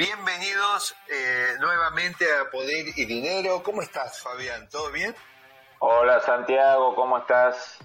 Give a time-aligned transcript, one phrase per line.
[0.00, 3.62] Bienvenidos eh, nuevamente a Poder y Dinero.
[3.62, 4.66] ¿Cómo estás, Fabián?
[4.70, 5.14] ¿Todo bien?
[5.78, 7.76] Hola, Santiago, ¿cómo estás?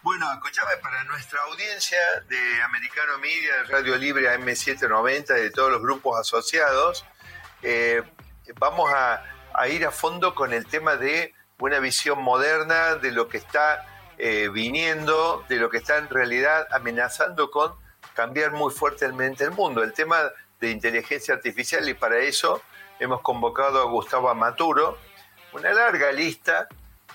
[0.00, 5.82] Bueno, escúchame, para nuestra audiencia de Americano Media, de Radio Libre AM790, de todos los
[5.82, 7.04] grupos asociados,
[7.60, 8.02] eh,
[8.58, 9.22] vamos a,
[9.68, 13.84] ir a fondo con el tema de una visión moderna de lo que está
[14.16, 17.74] eh, viniendo, de lo que está en realidad amenazando con
[18.14, 19.82] cambiar muy fuertemente el mundo.
[19.82, 22.62] El tema de inteligencia artificial y para eso
[22.98, 24.98] hemos convocado a Gustavo Amaturo,
[25.52, 26.68] una larga lista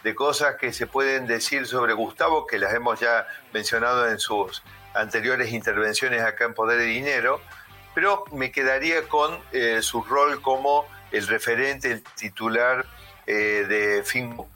[0.03, 4.63] de cosas que se pueden decir sobre Gustavo, que las hemos ya mencionado en sus
[4.93, 7.41] anteriores intervenciones acá en Poder y Dinero,
[7.93, 12.85] pero me quedaría con eh, su rol como el referente, el titular
[13.25, 14.47] eh, de Fingu,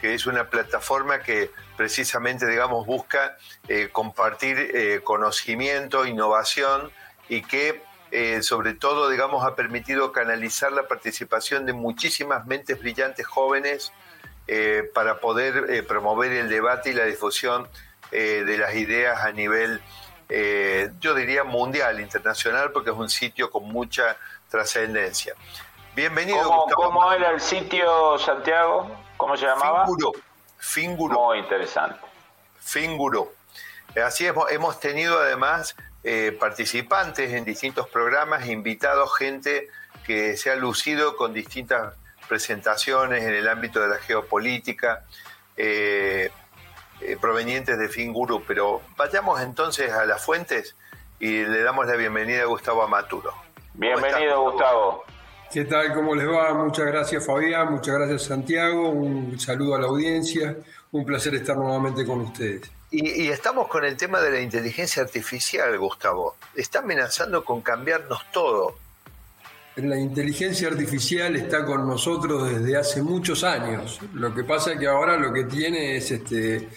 [0.00, 3.36] que es una plataforma que precisamente, digamos, busca
[3.68, 6.90] eh, compartir conocimiento, innovación
[7.28, 7.82] y que
[8.16, 13.92] eh, sobre todo, digamos, ha permitido canalizar la participación de muchísimas mentes brillantes jóvenes
[14.46, 17.68] eh, para poder eh, promover el debate y la difusión
[18.12, 19.82] de las ideas a nivel,
[21.00, 24.16] yo diría, mundial, internacional, porque es un sitio con mucha
[24.48, 25.34] trascendencia.
[25.96, 26.44] Bienvenido.
[26.44, 28.88] ¿Cómo, ¿Cómo, era el sitio, Santiago?
[29.16, 29.84] ¿Cómo se llamaba?
[29.84, 30.12] Finguro.
[30.58, 31.20] Finguro.
[31.22, 31.98] Muy interesante.
[32.60, 33.32] Finguro.
[34.00, 35.74] Así hemos, hemos tenido además
[36.06, 39.68] eh, participantes en distintos programas, invitados, gente
[40.06, 41.94] que se ha lucido con distintas
[42.28, 45.04] presentaciones en el ámbito de la geopolítica,
[45.56, 46.30] eh,
[47.00, 48.42] eh, provenientes de Finguru.
[48.46, 50.76] Pero vayamos entonces a las fuentes
[51.18, 53.32] y le damos la bienvenida a Gustavo Amaturo.
[53.72, 55.04] Bienvenido, Gustavo.
[55.50, 55.94] ¿Qué tal?
[55.94, 56.52] ¿Cómo les va?
[56.52, 57.72] Muchas gracias, Fabián.
[57.72, 58.90] Muchas gracias, Santiago.
[58.90, 60.54] Un saludo a la audiencia.
[60.92, 62.70] Un placer estar nuevamente con ustedes.
[62.90, 66.36] Y, estamos con el tema de la inteligencia artificial, Gustavo.
[66.54, 68.76] Está amenazando con cambiarnos todo.
[69.76, 73.98] La inteligencia artificial está con nosotros desde hace muchos años.
[74.12, 76.68] Lo que pasa es que ahora lo que tiene es este,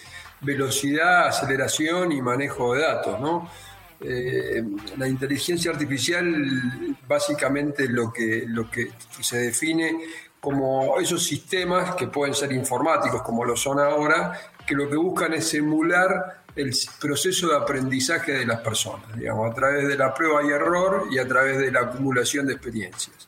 [0.41, 3.19] velocidad, aceleración y manejo de datos.
[3.19, 3.51] ¿no?
[3.99, 4.63] Eh,
[4.97, 8.91] la inteligencia artificial básicamente lo que, lo que
[9.21, 9.97] se define
[10.39, 15.33] como esos sistemas que pueden ser informáticos como lo son ahora, que lo que buscan
[15.33, 20.43] es emular el proceso de aprendizaje de las personas, digamos, a través de la prueba
[20.43, 23.27] y error y a través de la acumulación de experiencias.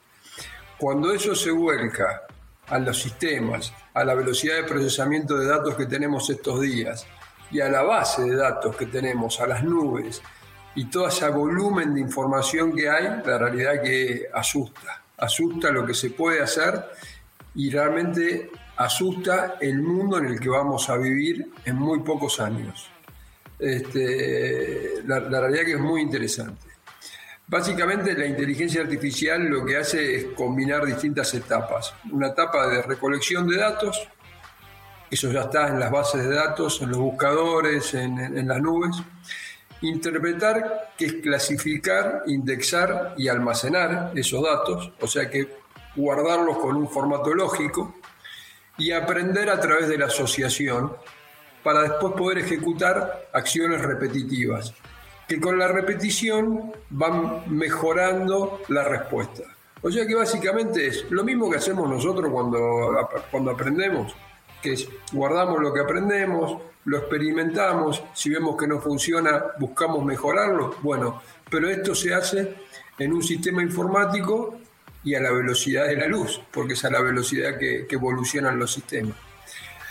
[0.78, 2.24] Cuando eso se vuelca
[2.68, 7.06] a los sistemas, a la velocidad de procesamiento de datos que tenemos estos días
[7.52, 10.22] y a la base de datos que tenemos, a las nubes
[10.76, 15.94] y todo ese volumen de información que hay, la realidad que asusta, asusta lo que
[15.94, 16.84] se puede hacer
[17.56, 22.90] y realmente asusta el mundo en el que vamos a vivir en muy pocos años.
[23.58, 26.68] Este, la, realidad que es muy interesante.
[27.47, 31.94] Básicamente la inteligencia artificial lo que hace es combinar distintas etapas.
[32.12, 34.08] Una etapa de recolección de datos,
[35.12, 38.96] eso ya está en las bases de datos, en los buscadores, en las nubes.
[39.81, 45.47] Interpretar, que es clasificar, indexar y almacenar esos datos, o sea que
[45.95, 47.95] guardarlos con un formato lógico
[48.78, 50.94] y aprender a través de la asociación
[51.63, 54.73] para después poder ejecutar acciones repetitivas,
[55.28, 59.44] que con la repetición van mejorando la respuesta.
[59.81, 64.13] O sea que básicamente es lo mismo que hacemos nosotros cuando, cuando aprendemos,
[64.62, 64.75] que
[65.12, 70.75] guardamos lo que aprendemos, lo experimentamos, si vemos que no funciona, buscamos mejorarlo.
[70.81, 72.56] Bueno, pero esto se hace
[72.97, 74.58] en un sistema informático
[75.03, 78.74] y a la velocidad de la luz, porque es a la velocidad que, evolucionan los
[78.74, 79.16] sistemas.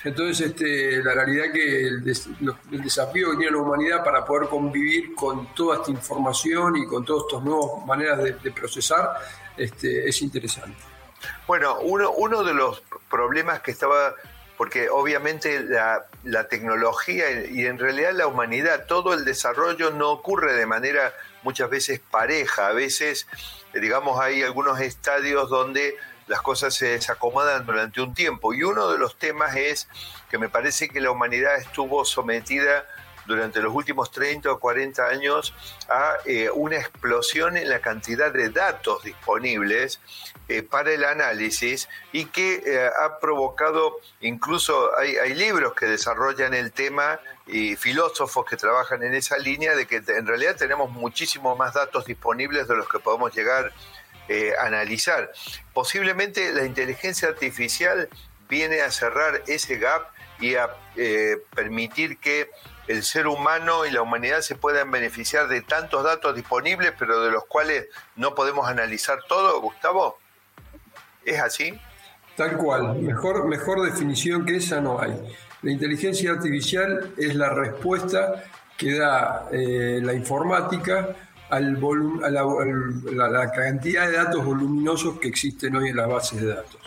[0.04, 5.52] Entonces, este, la realidad que el, desafío que tiene la humanidad para poder convivir con
[5.54, 9.14] toda esta información y con todas estas nuevas maneras de, procesar
[9.56, 10.76] este, es interesante.
[11.46, 14.14] Bueno, uno de los problemas que estaba,
[14.58, 20.66] porque obviamente la, tecnología y en realidad la humanidad, todo el desarrollo no ocurre de
[20.66, 23.26] manera muchas veces pareja, a veces
[23.72, 25.96] digamos, hay algunos estadios donde
[26.26, 28.52] las cosas se desacomodan durante un tiempo.
[28.52, 29.88] Y uno de los temas es
[30.30, 32.84] que me parece que la humanidad estuvo sometida
[33.28, 35.54] durante los últimos 30 o 40 años
[35.88, 40.00] a eh, una explosión en la cantidad de datos disponibles
[40.48, 46.54] eh, para el análisis y que eh, ha provocado, incluso hay, hay, libros que desarrollan
[46.54, 51.56] el tema y filósofos que trabajan en esa línea de que en realidad tenemos muchísimos
[51.58, 53.72] más datos disponibles de los que podemos llegar
[54.58, 55.32] a analizar.
[55.72, 58.10] Posiblemente la inteligencia artificial
[58.46, 60.08] viene a cerrar ese gap
[60.38, 60.68] y a
[61.54, 62.50] permitir que
[62.88, 67.30] el ser humano y la humanidad se puedan beneficiar de tantos datos disponibles, pero de
[67.30, 67.86] los cuales
[68.16, 70.18] no podemos analizar todo, Gustavo?
[71.24, 71.78] ¿Es así?
[72.36, 75.12] Tal cual, mejor, mejor definición que esa no hay.
[75.62, 78.44] La inteligencia artificial es la respuesta
[78.76, 81.16] que da eh, la informática
[81.50, 81.78] al
[82.22, 86.78] a, la, cantidad de datos voluminosos que existen hoy en las bases de datos.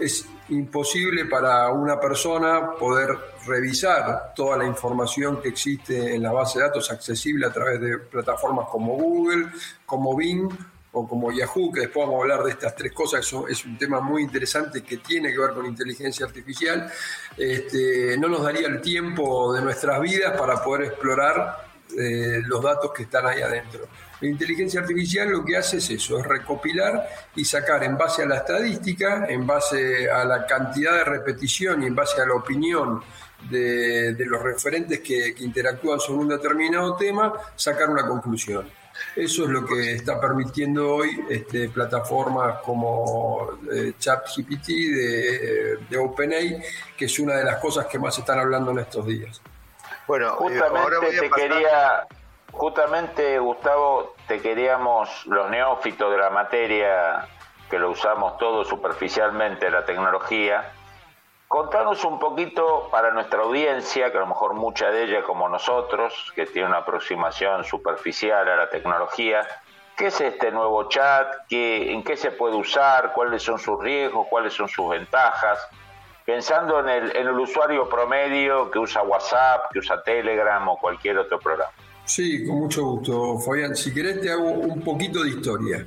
[0.00, 3.10] es imposible para una persona poder
[3.46, 7.98] revisar toda la información que existe en la base de datos accesible a través de
[7.98, 9.46] plataformas como Google,
[9.86, 10.48] como Bing
[10.92, 14.00] o como Yahoo, que después vamos a hablar de estas tres cosas, es un tema
[14.00, 16.90] muy interesante que tiene que ver con inteligencia artificial,
[17.36, 22.92] este, no nos daría el tiempo de nuestras vidas para poder explorar eh, los datos
[22.92, 23.86] que están ahí adentro.
[24.20, 28.26] La inteligencia artificial lo que hace es eso, es recopilar y sacar en base a
[28.26, 33.02] la estadística, en base a la cantidad de repetición y en base a la opinión
[33.48, 38.68] de, los referentes que, interactúan sobre un determinado tema, sacar una conclusión.
[39.16, 46.62] Eso es lo que está permitiendo hoy este, plataformas como eh, ChatGPT de, de OpenAI,
[46.94, 49.40] que es una de las cosas que más están hablando en estos días.
[50.10, 52.04] Bueno, eh, justamente te quería,
[52.50, 57.28] justamente Gustavo, te queríamos, los neófitos de la materia,
[57.70, 60.72] que lo usamos todo superficialmente, la tecnología,
[61.46, 66.32] contanos un poquito para nuestra audiencia, que a lo mejor mucha de ella como nosotros,
[66.34, 69.46] que tiene una aproximación superficial a la tecnología,
[69.96, 71.46] ¿qué es este nuevo chat?
[71.48, 73.12] ¿Qué, ¿En qué se puede usar?
[73.12, 74.26] ¿Cuáles son sus riesgos?
[74.28, 75.68] ¿Cuáles son sus ventajas?
[76.30, 81.18] Pensando en el, en el usuario promedio que usa WhatsApp, que usa Telegram o cualquier
[81.18, 81.72] otro programa.
[82.04, 83.74] Sí, con mucho gusto, Fabián.
[83.74, 85.84] Si querés te hago un poquito de historia.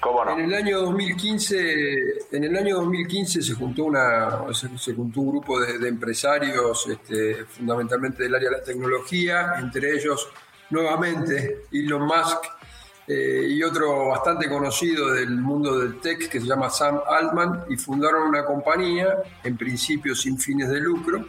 [0.00, 0.32] ¿Cómo no?
[0.32, 5.60] En el año 2015, en el año 2015 se juntó una, se, juntó un grupo
[5.60, 10.28] de, empresarios, este, fundamentalmente del área de la tecnología, entre ellos
[10.70, 12.44] nuevamente Elon Musk
[13.06, 17.76] eh, y otro bastante conocido del mundo del tech que se llama Sam Altman y
[17.76, 21.26] fundaron una compañía, en principio sin fines de lucro,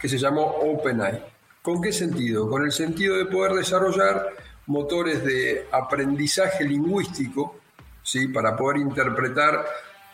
[0.00, 1.24] que se llamó OpenAI.
[1.60, 2.48] ¿Con qué sentido?
[2.48, 4.28] Con el sentido de poder desarrollar
[4.66, 7.58] motores de aprendizaje lingüístico,
[8.02, 8.28] ¿sí?
[8.28, 9.64] para poder interpretar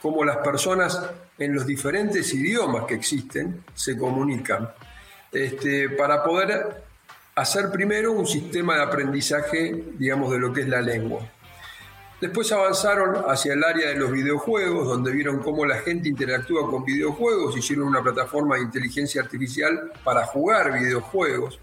[0.01, 1.01] cómo las personas
[1.39, 4.71] en los diferentes idiomas que existen se comunican,
[5.31, 6.85] este, para poder
[7.35, 11.21] hacer primero un sistema de aprendizaje, digamos, de lo que es la lengua.
[12.21, 16.85] Después avanzaron hacia el área de los videojuegos, donde vieron cómo la gente interactúa con
[16.85, 21.59] videojuegos, hicieron una plataforma de inteligencia artificial para jugar videojuegos.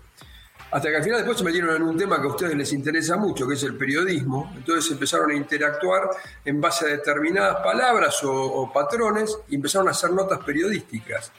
[0.70, 3.18] Hasta que al final después se metieron en un tema que a ustedes les interesa
[3.18, 4.54] mucho, que es el periodismo.
[4.56, 6.10] Entonces empezaron a interactuar
[6.46, 11.32] en base a determinadas palabras o, o patrones y empezaron a hacer notas periodísticas.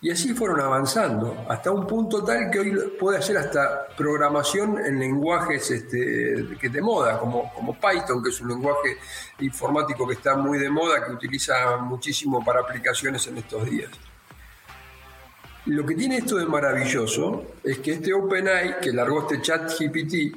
[0.00, 5.00] Y así fueron avanzando, hasta un punto tal que hoy puede hacer hasta programación en
[5.00, 8.96] lenguajes este, que de moda, como, como Python, que es un lenguaje
[9.40, 13.90] informático que está muy de moda, que utiliza muchísimo para aplicaciones en estos días.
[15.66, 20.32] Lo que tiene esto de maravilloso es que este OpenAI, que largó este chat GPT,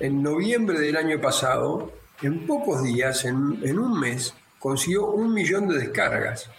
[0.00, 5.68] en noviembre del año pasado, en pocos días, en, en un mes, consiguió un millón
[5.68, 6.50] de descargas.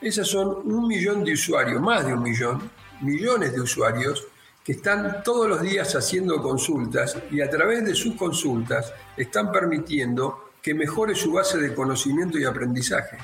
[0.00, 2.70] Esas son un millón de usuarios, más de un millón,
[3.00, 4.26] millones de usuarios
[4.62, 10.50] que están todos los días haciendo consultas y a través de sus consultas están permitiendo
[10.60, 13.16] que mejore su base de conocimiento y aprendizaje.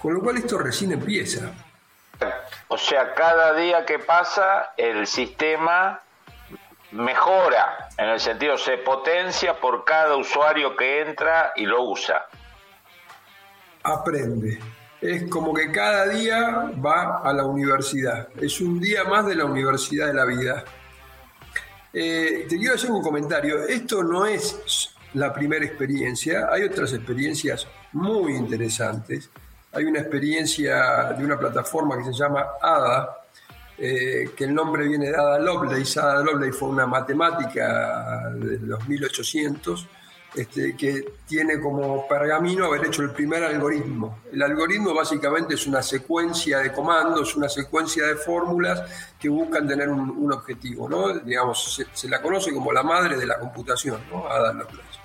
[0.00, 1.52] Con lo cual esto recién empieza.
[2.68, 6.00] O sea, cada día que pasa el sistema
[6.92, 12.26] mejora, en el sentido se potencia por cada usuario que entra y lo usa.
[13.82, 14.58] Aprende
[15.00, 18.28] es como que cada día va a la universidad.
[18.40, 20.64] Es un día más de la universidad de la vida.
[21.92, 23.64] Eh, te quiero hacer un comentario.
[23.64, 26.48] Esto no es la primera experiencia.
[26.50, 29.30] Hay otras experiencias muy interesantes.
[29.72, 33.18] Hay una experiencia de una plataforma que se llama ADA,
[33.78, 36.00] eh, que el nombre viene de Ada Lovelace.
[36.00, 39.86] Ada Lovelace fue una matemática de los 1800
[40.36, 44.18] este, que tiene como pergamino haber hecho el primer algoritmo.
[44.30, 48.82] El algoritmo básicamente es una secuencia de comandos, una secuencia de fórmulas
[49.18, 50.90] que buscan tener un, objetivo.
[50.90, 51.20] ¿no?
[51.20, 54.28] Digamos, se, la conoce como la madre de la computación, ¿no?
[54.28, 55.00] Ada Lovelace.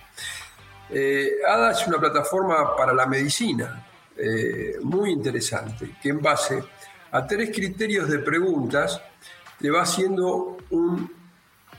[0.90, 6.62] Eh, Ada es una plataforma para la medicina eh, muy interesante, que en base
[7.10, 9.02] a tres criterios de preguntas
[9.60, 11.21] le va haciendo un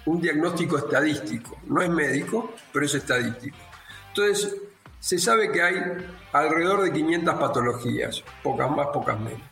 [0.07, 1.59] un diagnóstico estadístico.
[1.67, 3.57] No es médico, pero es estadístico.
[4.09, 4.57] Entonces,
[4.99, 5.77] se sabe que hay
[6.33, 9.43] alrededor de 500 patologías, pocas más, pocas menos.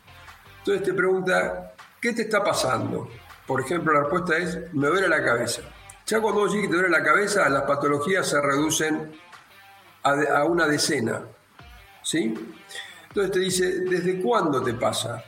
[0.59, 3.09] Entonces te pregunta, ¿qué te está pasando?
[3.45, 5.61] Por ejemplo, la respuesta es, me duele la cabeza.
[6.05, 9.11] Ya cuando vos que te duele la cabeza, las patologías se reducen
[10.03, 11.21] a, una decena.
[12.03, 12.33] ¿Sí?
[13.09, 15.23] Entonces te dice, ¿desde cuándo te pasa?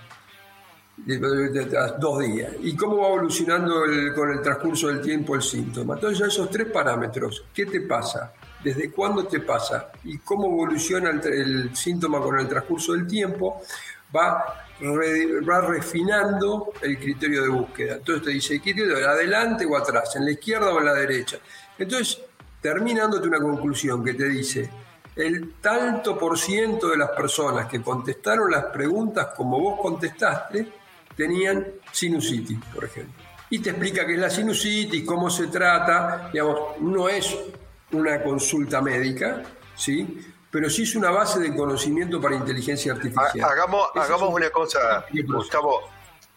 [0.95, 2.51] Dos días.
[2.61, 3.81] ¿Y cómo va evolucionando
[4.15, 5.95] con el transcurso del tiempo el síntoma?
[5.95, 8.33] Entonces, esos tres parámetros, ¿qué te pasa?
[8.63, 9.91] ¿Desde cuándo te pasa?
[10.03, 13.61] ¿Y cómo evoluciona el, síntoma con el transcurso del tiempo?
[14.15, 17.95] Va, va refinando el criterio de búsqueda.
[17.95, 18.73] Entonces te dice, ¿qué
[19.05, 20.15] adelante o atrás?
[20.15, 21.37] ¿En la izquierda o en la derecha?
[21.77, 22.21] Entonces,
[22.61, 24.69] termina dándote una conclusión que te dice,
[25.15, 30.82] el tanto por ciento de las personas que contestaron las preguntas como vos contestaste,
[31.15, 33.13] tenían sinusitis, por ejemplo.
[33.49, 37.35] Y te explica qué es la sinusitis, cómo se trata, digamos, no es
[37.91, 39.43] una consulta médica,
[39.75, 40.19] ¿sí?
[40.53, 43.43] pero sí es una base de conocimiento para inteligencia artificial.
[43.43, 45.81] Hagamos, hagamos una cosa, Gustavo,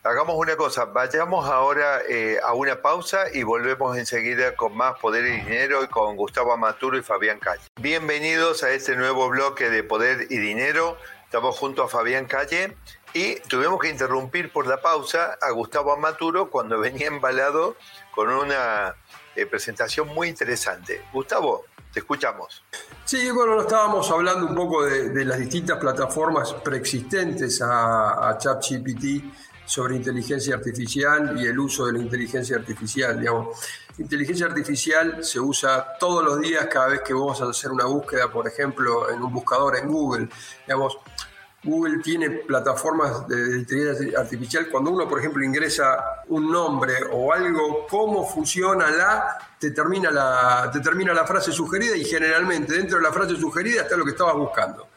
[0.02, 5.26] hagamos una cosa, vayamos ahora eh, a una pausa y volvemos enseguida con más Poder
[5.26, 7.60] y Dinero y con Gustavo Amaturo y Fabián Calle.
[7.78, 10.96] Bienvenidos a este nuevo bloque de Poder y Dinero.
[11.24, 12.74] Estamos junto a Fabián Calle
[13.16, 17.76] y tuvimos que interrumpir por la pausa a Gustavo Amaturo cuando venía embalado
[18.14, 18.94] con una
[19.34, 21.02] eh, presentación muy interesante.
[21.14, 22.62] Gustavo, te escuchamos.
[23.06, 29.24] Sí, bueno, estábamos hablando un poco de, las distintas plataformas preexistentes a, a ChatGPT
[29.64, 33.18] sobre inteligencia artificial y el uso de la inteligencia artificial.
[33.18, 33.58] Digamos.
[33.98, 38.30] Inteligencia artificial se usa todos los días cada vez que vamos a hacer una búsqueda,
[38.30, 40.28] por ejemplo, en un buscador en Google.
[40.66, 40.98] Digamos,
[41.66, 44.68] Google tiene plataformas de inteligencia artificial.
[44.70, 50.72] Cuando uno, por ejemplo, ingresa un nombre o algo, cómo funciona la, te termina la,
[50.72, 54.88] la frase sugerida y generalmente dentro de la frase sugerida está lo que estabas buscando.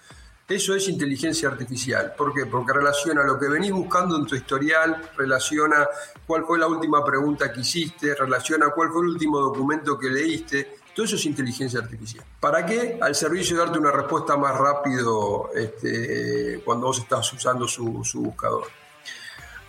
[0.48, 2.14] Eso es inteligencia artificial.
[2.18, 2.46] ¿Por qué?
[2.46, 5.88] Porque relaciona lo que venís buscando en tu historial, relaciona
[6.26, 10.79] cuál fue la última pregunta que hiciste, relaciona cuál fue el último documento que leíste
[10.94, 12.26] todo eso es inteligencia artificial.
[12.40, 12.98] ¿Para qué?
[13.02, 18.66] Al servicio de darte una respuesta más rápido este, cuando vos estás usando su, buscador.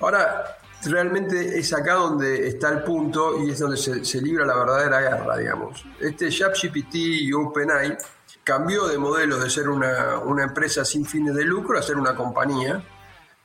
[0.00, 5.00] Ahora, realmente es acá donde está el punto y es donde se, libra la verdadera
[5.00, 5.84] guerra, digamos.
[6.00, 7.96] Este ChatGPT y OpenAI
[8.42, 12.82] cambió de modelo de ser una, empresa sin fines de lucro a ser una compañía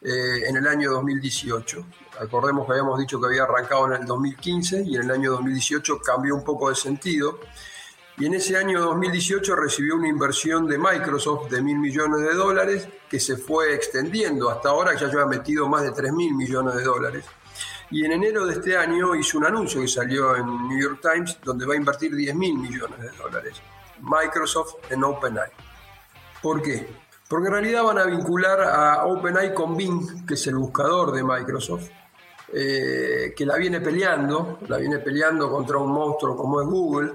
[0.02, 1.86] eh, en el año 2018.
[2.20, 6.00] Acordemos que habíamos dicho que había arrancado en el 2015 y en el año 2018
[6.00, 7.40] cambió un poco de sentido.
[8.18, 12.88] Y en ese año 2018 recibió una inversión de Microsoft de mil millones de dólares
[13.10, 14.50] que se fue extendiendo.
[14.50, 17.26] Hasta ahora ya lleva metido más de 3 mil millones de dólares.
[17.92, 21.38] Y en enero de este año hizo un anuncio que salió en New York Times
[21.44, 23.62] donde va a invertir 10 mil millones de dólares.
[24.02, 25.50] Microsoft en OpenAI.
[26.42, 26.88] ¿Por qué?
[27.28, 31.24] Porque en realidad van a vincular a OpenAI con Bing, que es el buscador de
[31.24, 31.90] Microsoft,
[32.58, 37.12] eh, que la viene peleando, la viene peleando contra un monstruo como es Google.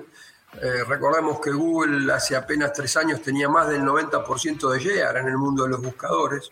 [0.61, 5.29] Eh, recordemos que Google hace apenas tres años tenía más del 90% de share en
[5.29, 6.51] el mundo de los buscadores.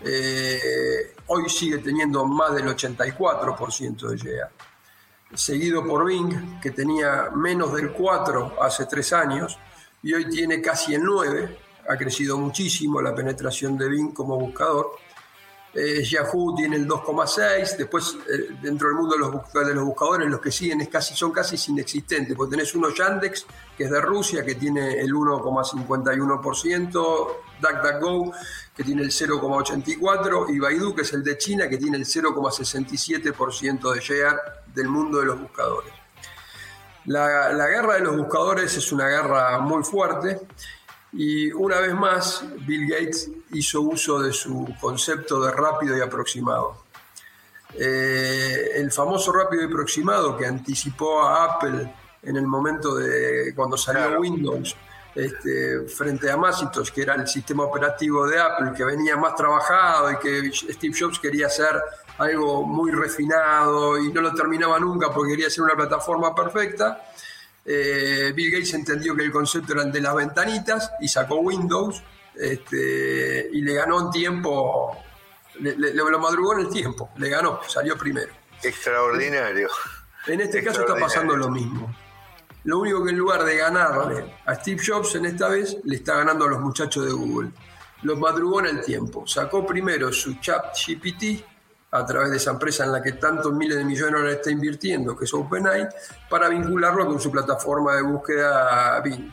[0.00, 4.48] Eh, hoy sigue teniendo más del 84% de share.
[5.32, 9.56] Seguido por Bing, que tenía menos del 4 hace tres años
[10.02, 11.58] y hoy tiene casi el 9.
[11.88, 14.98] Ha crecido muchísimo la penetración de Bing como buscador.
[15.72, 19.30] Eh, Yahoo tiene el 2,6, después eh, dentro del mundo de los,
[19.84, 23.46] buscadores los que siguen es casi, son casi inexistentes, porque tenés uno Yandex,
[23.76, 27.26] que es de Rusia, que tiene el 1,51%,
[27.60, 28.32] DuckDuckGo,
[28.76, 33.94] que tiene el 0,84%, y Baidu, que es el de China, que tiene el 0,67%
[33.94, 34.40] de share
[34.74, 35.92] del mundo de los buscadores.
[37.06, 40.40] La guerra de los buscadores es una guerra muy fuerte
[41.12, 46.84] y una vez más, Bill Gates hizo uso de su concepto de rápido y aproximado.
[47.74, 53.76] Eh, el famoso rápido y aproximado que anticipó a Apple en el momento de cuando
[53.76, 54.76] salió Windows
[55.14, 60.12] este, frente a Macintosh, que era el sistema operativo de Apple, que venía más trabajado
[60.12, 61.80] y que Steve Jobs quería hacer
[62.18, 67.02] algo muy refinado y no lo terminaba nunca porque quería ser una plataforma perfecta.
[67.64, 72.02] Eh, Bill Gates entendió que el concepto era el de las ventanitas y sacó Windows
[72.34, 74.96] este, y le ganó en tiempo,
[75.60, 78.32] le, lo madrugó en el tiempo, le ganó, salió primero.
[78.62, 79.68] Extraordinario.
[80.26, 81.94] En este caso está pasando lo mismo.
[82.64, 86.16] Lo único que en lugar de ganarle a Steve Jobs en esta vez, le está
[86.16, 87.50] ganando a los muchachos de Google.
[88.02, 89.26] Los madrugó en el tiempo.
[89.26, 91.42] Sacó primero su chat GPT
[91.92, 94.50] a través de esa empresa en la que tantos miles de millones de dólares está
[94.50, 95.88] invirtiendo, que es OpenAI,
[96.28, 99.32] para vincularlo con su plataforma de búsqueda Bing.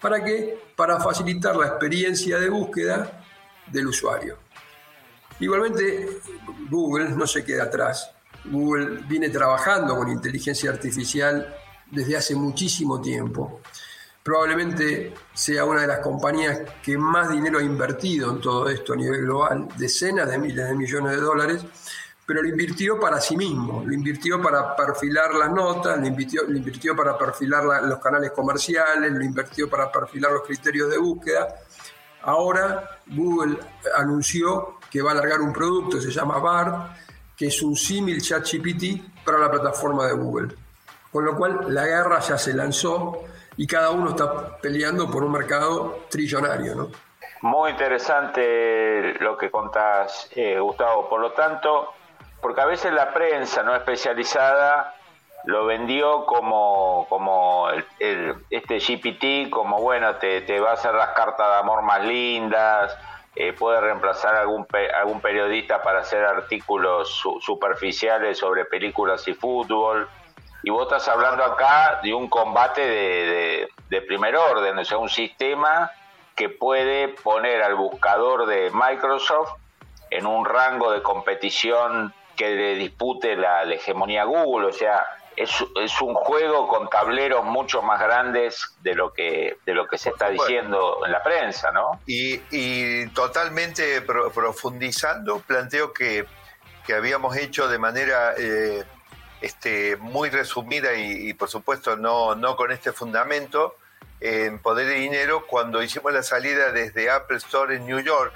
[0.00, 0.58] ¿Para qué?
[0.74, 3.24] Para facilitar la experiencia de búsqueda
[3.68, 4.38] del usuario.
[5.38, 6.20] Igualmente,
[6.68, 8.10] Google no se queda atrás.
[8.44, 11.54] Google viene trabajando con inteligencia artificial
[11.90, 13.60] desde hace muchísimo tiempo.
[14.22, 18.96] Probablemente sea una de las compañías que más dinero ha invertido en todo esto a
[18.96, 21.64] nivel global, decenas de miles de millones de dólares,
[22.24, 26.56] pero lo invirtió para sí mismo, lo invirtió para perfilar las notas, lo invirtió, lo
[26.56, 31.48] invirtió para perfilar los canales comerciales, lo invirtió para perfilar los criterios de búsqueda.
[32.22, 33.58] Ahora Google
[33.96, 36.96] anunció que va a alargar un producto, se llama BART,
[37.36, 40.54] que es un símil ChatGPT para la plataforma de Google.
[41.10, 43.24] Con lo cual la guerra ya se lanzó
[43.62, 46.88] y cada uno está peleando por un mercado trillonario, ¿no?
[47.42, 51.08] Muy interesante lo que contás, eh, Gustavo.
[51.08, 51.92] Por lo tanto,
[52.40, 54.96] porque a veces la prensa no especializada
[55.44, 57.68] lo vendió como, como
[58.50, 62.98] este GPT, como bueno, te, te, va a hacer las cartas de amor más lindas,
[63.36, 64.66] eh, puede reemplazar algún,
[65.00, 70.08] algún periodista para hacer artículos superficiales sobre películas y fútbol.
[70.62, 75.08] Y vos estás hablando acá de un combate de, de, primer orden, o sea, un
[75.08, 75.90] sistema
[76.36, 79.52] que puede poner al buscador de Microsoft
[80.10, 85.04] en un rango de competición que le dispute la, hegemonía Google, o sea,
[85.36, 89.96] es, es, un juego con tableros mucho más grandes de lo que de lo que
[89.96, 92.00] se está diciendo en la prensa, ¿no?
[92.06, 96.26] Y, y totalmente profundizando, planteo que,
[96.86, 98.84] que, habíamos hecho de manera eh,
[99.42, 103.76] este, muy resumida y, por supuesto no, no con este fundamento
[104.20, 108.32] en Poder y Dinero cuando hicimos la salida desde Apple Store en New York,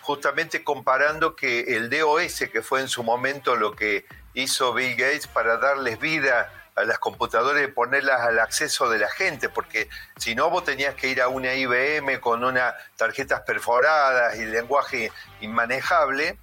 [0.00, 5.28] justamente comparando que el DOS, que fue en su momento lo que hizo Bill Gates
[5.28, 10.34] para darles vida a las computadoras y ponerlas al acceso de la gente, porque si
[10.34, 16.36] no vos tenías que ir a una IBM con unas tarjetas perforadas y lenguaje inmanejable,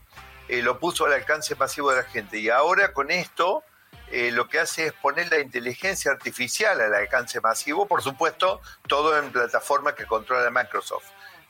[0.47, 2.39] eh, lo puso al alcance masivo de la gente.
[2.39, 3.63] Y ahora con esto
[4.11, 9.17] eh, lo que hace es poner la inteligencia artificial al alcance masivo, por supuesto, todo
[9.17, 11.05] en plataforma que controla Microsoft.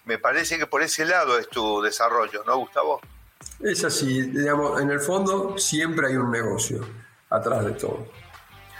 [0.06, 3.02] Me parece que por ese lado es tu desarrollo, ¿no, Gustavo?
[3.60, 6.86] Es así, digamos, en el fondo siempre hay un negocio
[7.30, 8.08] atrás de todo.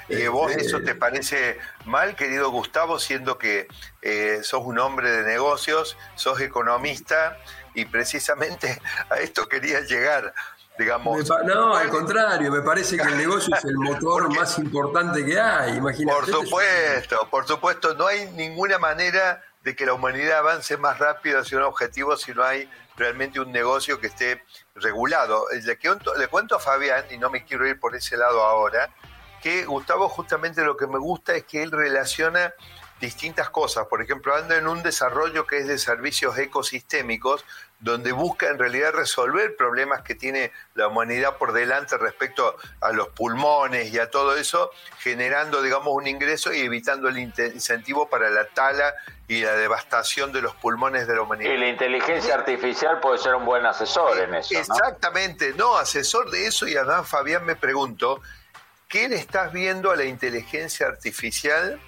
[0.10, 3.68] ¿Y vos este, eso te parece mal, querido Gustavo, siendo que
[4.02, 7.38] eh, sos un hombre de negocios, sos economista
[7.76, 10.34] y precisamente a esto quería llegar?
[11.46, 15.76] No, al contrario, me parece que el negocio es el motor más importante que hay.
[15.76, 16.20] Imagínate.
[16.20, 21.40] Por supuesto, por supuesto, no hay ninguna manera de que la humanidad avance más rápido
[21.40, 24.44] hacia un objetivo si no hay realmente un negocio que esté
[24.76, 25.46] regulado.
[25.52, 25.78] Le,
[26.18, 28.90] le cuento a Fabián, y no me quiero ir por ese lado ahora,
[29.42, 32.54] que Gustavo justamente lo que me gusta es que él relaciona
[33.00, 33.88] distintas cosas.
[33.88, 37.46] Por ejemplo, anda en un desarrollo que es de servicios ecosistémicos,
[37.80, 43.08] donde busca en realidad resolver problemas que tiene la humanidad por delante respecto a los
[43.10, 48.46] pulmones y a todo eso, generando, digamos, un ingreso y evitando el incentivo para la
[48.46, 48.94] tala
[49.30, 51.52] y la devastación de los pulmones de la humanidad.
[51.52, 54.58] Y la inteligencia artificial puede ser un buen asesor en eso.
[54.58, 58.22] Exactamente, no, asesor de eso y además, Fabián, me pregunto,
[58.90, 61.80] ¿qué le estás viendo a la inteligencia artificial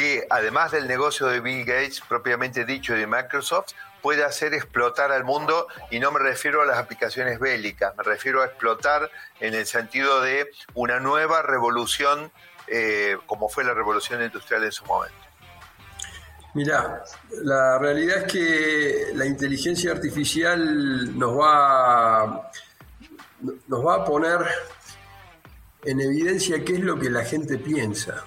[0.00, 5.24] que, además del negocio de Bill Gates propiamente dicho de Microsoft, puede hacer explotar al
[5.24, 9.10] mundo y no me refiero a las aplicaciones bélicas, me refiero a explotar
[9.40, 12.32] en el sentido de una nueva revolución
[12.66, 15.16] eh, como fue la revolución industrial en su momento.
[16.54, 17.04] Mira,
[17.42, 22.50] la realidad es que la inteligencia artificial nos va,
[23.68, 24.38] nos va a poner
[25.84, 28.24] en evidencia qué es lo que la gente piensa.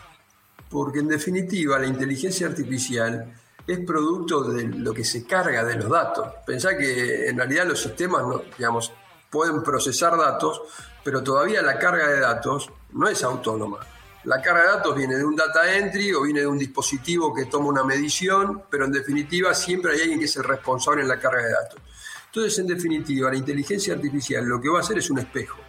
[0.73, 3.31] Porque en definitiva la inteligencia artificial
[3.67, 6.27] es producto de lo que se carga de los datos.
[6.47, 8.23] Pensá que en realidad los sistemas,
[8.57, 8.91] digamos,
[9.29, 10.63] pueden procesar datos,
[11.03, 13.77] pero todavía la carga de datos no es autónoma.
[14.23, 17.45] La carga de datos viene de un data entry o viene de un dispositivo que
[17.45, 21.19] toma una medición, pero en definitiva siempre hay alguien que es el responsable en la
[21.19, 21.79] carga de datos.
[22.25, 25.59] Entonces, en definitiva, la inteligencia artificial lo que va a hacer es un espejo.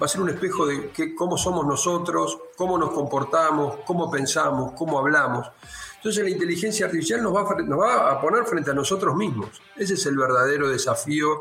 [0.00, 4.98] Va a ser un espejo de cómo somos nosotros, cómo nos comportamos, cómo pensamos, cómo
[4.98, 5.46] hablamos.
[5.96, 9.60] Entonces la inteligencia artificial nos va, a, nos va a poner frente a nosotros mismos.
[9.76, 11.40] Ese es el verdadero desafío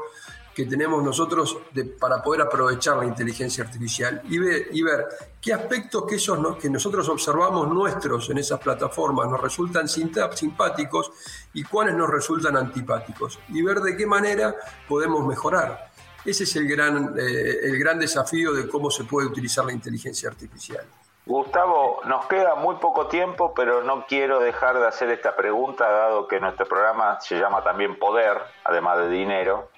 [0.60, 1.58] que tenemos nosotros
[1.98, 5.06] para poder aprovechar la inteligencia artificial y ver,
[5.40, 11.14] qué aspectos que, esos, que nosotros observamos nuestros en esas plataformas nos resultan simpáticos
[11.54, 14.54] y cuáles nos resultan antipáticos y ver de qué manera
[14.86, 15.89] podemos mejorar.
[16.26, 20.30] Ese es el gran, eh, el gran desafío de cómo se puede utilizar la inteligencia
[20.30, 20.86] artificial.
[21.26, 26.28] Gustavo, nos queda muy poco tiempo, pero no quiero dejar de hacer esta pregunta, dado
[26.28, 29.70] que nuestro programa se llama también Poder, además de dinero.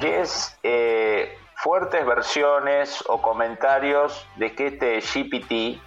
[0.00, 5.82] que es eh, fuertes versiones o comentarios de que este GPT,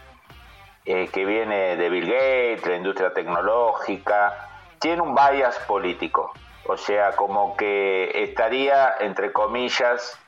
[0.85, 4.49] eh, que viene de Bill Gates, la industria tecnológica,
[4.79, 6.33] tiene un bias político.
[6.65, 10.19] O sea, como que estaría, entre comillas,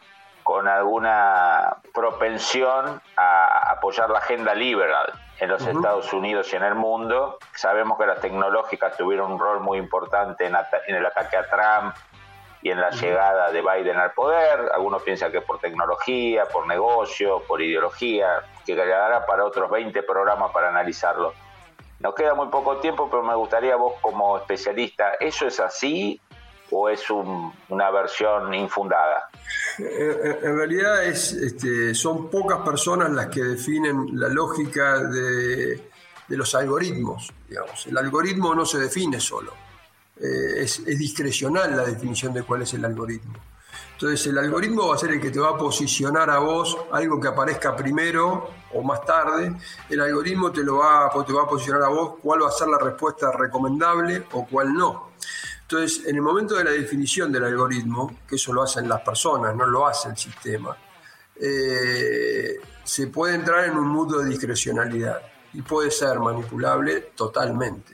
[0.44, 6.76] con alguna propensión a apoyar la agenda liberal en los Estados Unidos y en el
[6.76, 7.38] mundo.
[7.56, 10.56] Sabemos que las tecnológicas tuvieron un rol muy importante en,
[10.96, 11.96] el ataque a Trump
[12.62, 14.72] y en la llegada de Biden al poder.
[14.74, 20.52] Algunos piensan que por tecnología, por negocio, por ideología, que quedará para otros 20 programas
[20.52, 21.34] para analizarlo.
[22.02, 26.20] Nos queda muy poco tiempo, pero me gustaría vos como especialista, ¿eso es así
[26.72, 29.30] o es una versión infundada?
[29.78, 35.90] Eh, eh, en realidad es, este, son pocas personas las que definen la lógica de,
[36.30, 37.32] los algoritmos.
[37.48, 37.86] Digamos.
[37.88, 39.54] El algoritmo no se define solo,
[40.18, 43.36] eh, es, discrecional la definición de cuál es el algoritmo.
[43.94, 47.20] Entonces el algoritmo va a ser el que te va a posicionar a vos algo
[47.20, 49.56] que aparezca primero o más tarde.
[49.89, 52.67] El algoritmo te, lo va, te va a posicionar a vos cuál va a ser
[52.67, 55.12] la respuesta recomendable o cuál no.
[55.62, 59.56] Entonces, en el momento de la definición del algoritmo, que eso lo hacen las personas,
[59.56, 60.76] no lo hace el sistema,
[61.39, 65.22] eh, se puede entrar en un mundo de discrecionalidad
[65.54, 67.94] y puede ser manipulable totalmente.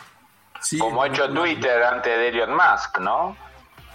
[0.79, 3.37] Como ha hecho Twitter antes de Elon Musk, ¿no?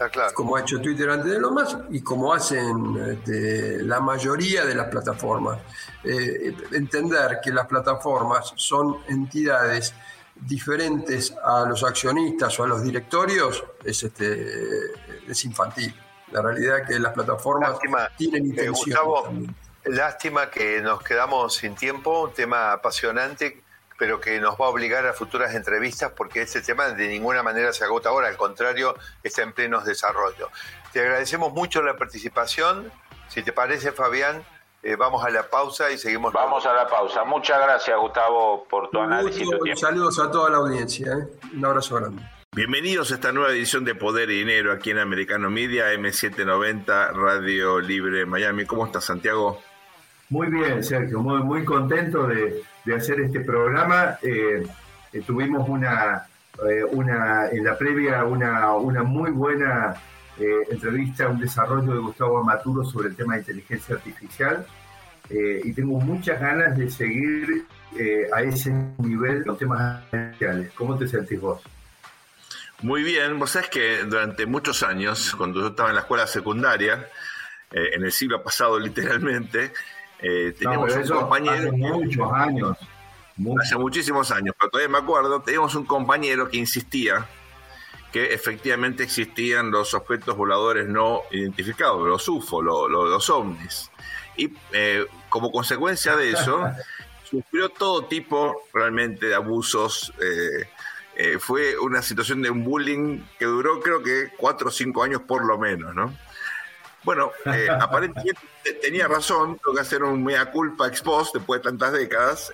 [0.02, 0.34] Está claro.
[0.34, 4.74] Como ha hecho Twitter antes de Elon Musk y como hacen este, la mayoría de
[4.74, 5.60] las plataformas.
[6.02, 9.94] Eh, entender que las plataformas son entidades
[10.34, 14.90] diferentes a los accionistas o a los directorios es, este,
[15.28, 15.94] es infantil.
[16.32, 17.78] La realidad es que las plataformas
[18.16, 19.54] tienen eh, intención.
[19.84, 23.61] lástima que nos quedamos sin tiempo, un tema apasionante,
[24.02, 27.72] pero que nos va a obligar a futuras entrevistas porque este tema de ninguna manera
[27.72, 30.48] se agota ahora, al contrario, está en pleno desarrollo.
[30.92, 32.90] Te agradecemos mucho la participación.
[33.28, 34.42] Si te parece, Fabián,
[34.82, 36.32] eh, vamos a la pausa y seguimos.
[36.32, 37.22] Vamos a la pausa.
[37.22, 39.48] Muchas gracias, Gustavo, por tu análisis.
[39.76, 41.12] Saludos a toda la audiencia.
[41.12, 41.48] ¿eh?
[41.54, 42.24] Un abrazo grande.
[42.56, 47.78] Bienvenidos a esta nueva edición de Poder y Dinero aquí en Americano Media, M790, Radio
[47.78, 48.66] Libre Miami.
[48.66, 49.62] ¿Cómo estás, Santiago?
[50.32, 51.20] Muy bien, Sergio.
[51.20, 52.62] Muy, contento de,
[52.96, 54.18] hacer este programa.
[54.22, 54.66] Eh,
[55.26, 56.26] tuvimos una,
[56.90, 59.94] una, en la previa una, una muy buena
[60.38, 64.66] eh, entrevista, un desarrollo de Gustavo Amaturo sobre el tema de inteligencia artificial
[65.28, 67.66] eh, y tengo muchas ganas de seguir
[67.98, 70.72] eh, a ese nivel los temas artificiales.
[70.74, 71.60] ¿Cómo te sentís vos?
[72.80, 77.06] Muy bien, vos sabés que durante muchos años, cuando yo estaba en la escuela secundaria,
[77.70, 79.72] en el siglo pasado literalmente,
[80.58, 81.54] teníamos un compañero...
[81.54, 82.78] Hace muchos años.
[83.60, 87.28] Hace muchísimos años, pero todavía me acuerdo, teníamos un compañero que insistía
[88.12, 93.90] que efectivamente existían los objetos voladores no identificados, los UFO, los ovnis.
[94.36, 96.62] Y eh, como consecuencia de eso,
[97.24, 100.12] sufrió todo tipo realmente de abusos.
[100.20, 100.68] Eh,
[101.16, 105.22] eh, fue una situación de un bullying que duró creo que cuatro o cinco años
[105.22, 106.14] por lo menos, ¿no?
[107.04, 107.32] Bueno,
[107.80, 108.40] aparentemente
[108.80, 112.52] tenía razón, tengo que hacer un mea culpa ex post después de tantas décadas,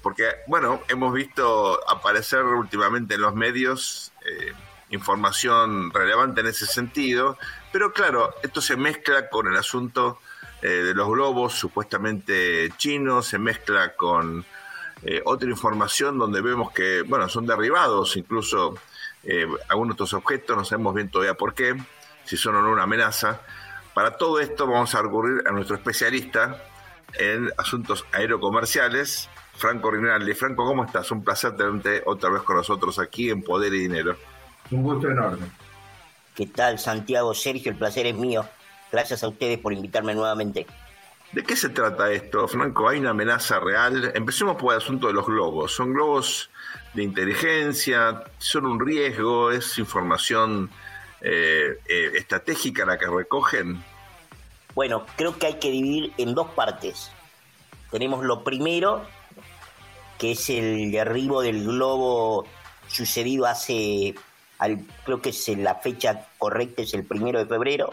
[0.00, 4.52] porque, bueno, hemos visto aparecer últimamente en los medios eh,
[4.90, 7.38] información relevante en ese sentido,
[7.72, 10.18] pero claro, esto se mezcla con el asunto
[10.60, 14.44] eh, de los globos supuestamente chinos, se mezcla con
[15.02, 18.74] eh, otra información donde vemos que, bueno, son derribados incluso
[19.68, 21.76] algunos de estos objetos, no sabemos bien todavía por qué,
[22.24, 23.40] si son o no una amenaza.
[23.94, 26.62] Para todo esto vamos a recurrir a nuestro especialista
[27.14, 30.34] en asuntos aerocomerciales, Franco Rinaldi.
[30.34, 31.10] Franco, ¿cómo estás?
[31.10, 34.16] Un placer tenerte otra vez con nosotros aquí en Poder y Dinero.
[34.70, 35.46] Un gusto enorme.
[36.34, 37.34] ¿Qué tal, Santiago?
[37.34, 38.46] Sergio, el placer es mío.
[38.90, 40.66] Gracias a ustedes por invitarme nuevamente.
[41.32, 42.88] ¿De qué se trata esto, Franco?
[42.88, 44.12] ¿Hay una amenaza real?
[44.14, 45.72] Empecemos por el asunto de los globos.
[45.72, 46.50] ¿Son globos
[46.92, 48.22] de inteligencia?
[48.38, 49.50] ¿Son un riesgo?
[49.50, 50.70] ¿Es información
[51.22, 53.82] eh, eh, estratégica la que recogen?
[54.74, 57.12] Bueno, creo que hay que dividir en dos partes.
[57.90, 59.02] Tenemos lo primero,
[60.18, 62.46] que es el derribo del globo
[62.88, 64.14] sucedido hace,
[65.04, 67.92] creo que es la fecha correcta, es el primero de febrero,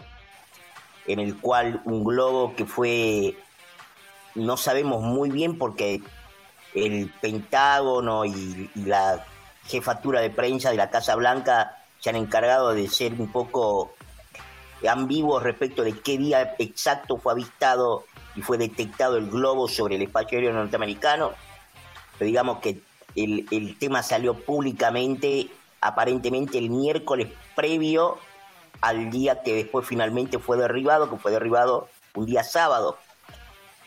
[1.06, 3.36] en el cual un globo que fue,
[4.34, 6.02] no sabemos muy bien porque
[6.74, 9.24] el Pentágono y, la
[9.66, 13.94] jefatura de prensa de la Casa Blanca se han encargado de ser un poco
[14.88, 20.02] ambiguos respecto de qué día exacto fue avistado y fue detectado el globo sobre el
[20.02, 21.32] espacio aéreo norteamericano
[22.24, 22.80] digamos que
[23.16, 25.48] el, tema salió públicamente,
[25.80, 28.18] aparentemente el miércoles previo
[28.80, 32.98] al día que después finalmente fue derribado, que fue derribado un día sábado.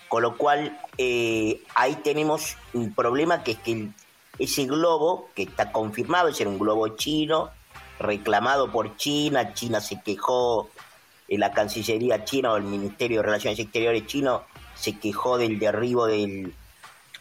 [0.10, 3.90] Con lo cual eh, ahí tenemos un problema que es que
[4.38, 7.50] ese globo, que está confirmado, es un globo chino,
[8.04, 10.70] reclamado por China, China se quejó,
[11.28, 14.44] en la Cancillería china o el Ministerio de Relaciones Exteriores chino
[14.76, 16.54] se quejó del derribo del,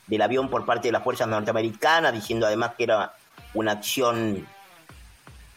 [0.06, 3.14] del avión por parte de las fuerzas norteamericanas, diciendo además que era
[3.54, 4.46] una acción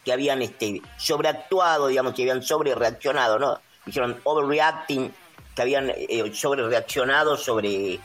[0.04, 3.60] que habían este, sobreactuado, digamos, que habían sobrereaccionado, ¿no?
[3.86, 5.12] Dijeron overreacting,
[5.56, 8.00] que habían eh, sobrereaccionado sobre,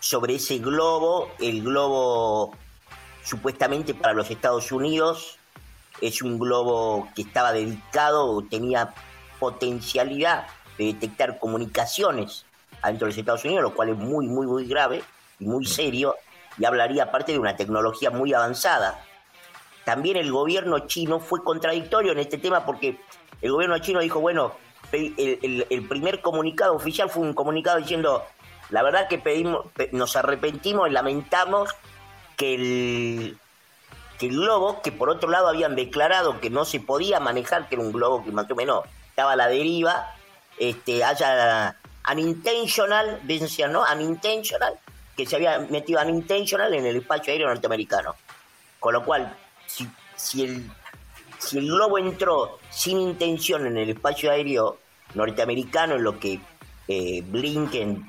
[0.00, 1.30] sobre ese globo.
[1.38, 2.54] El globo,
[3.24, 5.38] supuestamente para los Estados Unidos,
[6.00, 8.94] es un globo que estaba dedicado, tenía
[9.38, 10.46] potencialidad
[10.78, 12.44] de detectar comunicaciones
[12.82, 15.02] adentro de los Estados Unidos, lo cual es muy, muy, muy grave
[15.38, 16.16] y muy serio,
[16.58, 19.02] y hablaría aparte de una tecnología muy avanzada.
[19.84, 22.98] También el gobierno chino fue contradictorio en este tema porque
[23.40, 24.52] el gobierno chino dijo, bueno,
[24.92, 28.24] el, primer comunicado oficial fue un comunicado diciendo,
[28.70, 31.70] la verdad que pedimos, nos arrepentimos y lamentamos
[32.36, 33.38] que el,
[34.18, 37.74] que el globo, que por otro lado habían declarado que no se podía manejar, que
[37.76, 40.14] era un globo que más o menos estaba a la deriva,
[40.58, 41.76] este, haya
[42.10, 43.84] unintentional, decían, ¿no?
[43.92, 44.74] Unintentional,
[45.16, 48.14] que se había metido unintentional en el espacio aéreo norteamericano.
[48.78, 49.34] Con lo cual,
[49.66, 50.70] si, si, el,
[51.38, 54.78] si el globo entró sin intención en el espacio aéreo
[55.14, 56.40] norteamericano, en lo que
[56.88, 58.08] eh, Blinken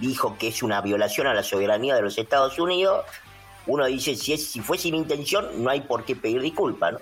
[0.00, 3.04] dijo que es una violación a la soberanía de los Estados Unidos,
[3.66, 6.98] uno dice, si, fue sin intención, no hay por qué pedir disculpas, ¿no?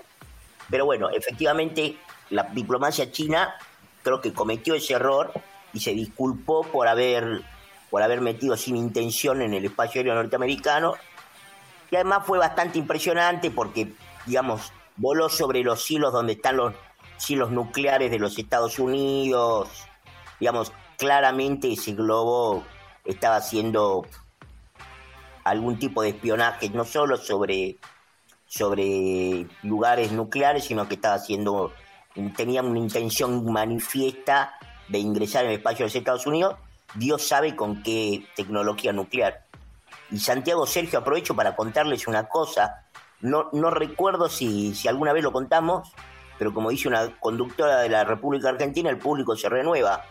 [0.68, 1.96] Pero bueno, efectivamente,
[2.30, 3.54] la diplomacia china
[4.02, 5.32] creo que cometió ese error
[5.72, 7.42] y se disculpó por haber,
[7.90, 10.94] por haber metido sin intención en el espacio aéreo norteamericano
[11.90, 13.92] y además fue bastante impresionante porque,
[14.26, 16.74] digamos, voló sobre los hilos donde están los
[17.28, 19.68] hilos nucleares de los Estados Unidos.
[20.38, 22.64] Digamos, claramente ese globo
[23.04, 24.06] estaba haciendo
[25.44, 27.76] algún tipo de espionaje, no solo sobre,
[28.46, 31.72] sobre lugares nucleares, sino que estaba haciendo,
[32.36, 34.54] tenía una intención manifiesta
[34.88, 36.56] de ingresar en el espacio de los Estados Unidos,
[36.94, 39.44] Dios sabe con qué tecnología nuclear.
[40.10, 42.86] Y Santiago Sergio, aprovecho para contarles una cosa.
[43.20, 45.92] No, no recuerdo si, si alguna vez lo contamos,
[46.38, 50.04] pero como dice una conductora de la República Argentina, el público se renueva.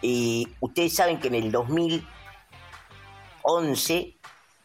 [0.00, 4.17] Y ustedes saben que en el 2011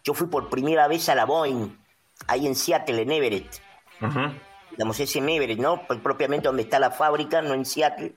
[0.04, 1.70] yo fui por primera vez a la Boeing,
[2.28, 3.62] ahí en Seattle, en Everett.
[4.72, 5.86] Digamos, es en Everett, ¿no?
[5.88, 8.14] Propiamente donde está la fábrica, no en Seattle,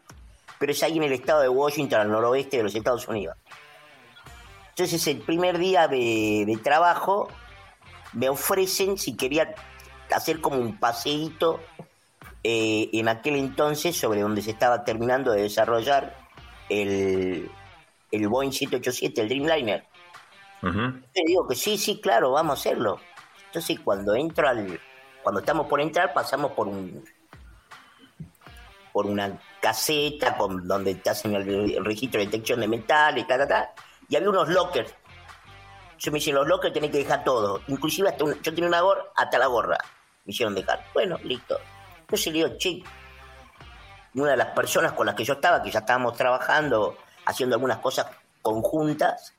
[0.59, 3.37] pero es ahí en el estado de Washington, al noroeste de los Estados Unidos.
[4.70, 7.29] Entonces el primer día de, trabajo
[8.12, 9.55] me ofrecen si quería
[10.14, 11.61] hacer como un paseíto
[12.42, 16.16] eh, en aquel entonces sobre donde se estaba terminando de desarrollar
[16.68, 17.51] el,
[18.11, 19.85] el Boeing 787, el Dreamliner.
[20.62, 22.99] Le digo que sí, sí, claro, vamos a hacerlo.
[23.47, 24.81] Entonces cuando entro al,
[25.23, 27.05] cuando estamos por entrar pasamos por un
[28.92, 33.47] por una caseta con donde te hacen el, registro de detección de metal y tal,
[33.47, 33.69] tal,
[34.09, 34.95] y había unos lockers.
[35.99, 39.05] Yo me hicieron los lockers tenés que dejar todo, inclusive hasta yo tenía una gorra,
[39.14, 39.79] hasta la gorra
[40.27, 40.85] me hicieron dejar.
[40.92, 41.59] Bueno, listo.
[42.01, 42.83] Entonces le digo, che,
[44.14, 47.79] una de las personas con las que yo estaba, que ya estábamos trabajando, haciendo algunas
[47.79, 48.07] cosas
[48.42, 49.35] conjuntas,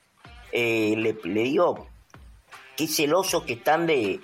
[0.52, 1.88] eh, le, digo,
[2.76, 4.20] qué celosos que están de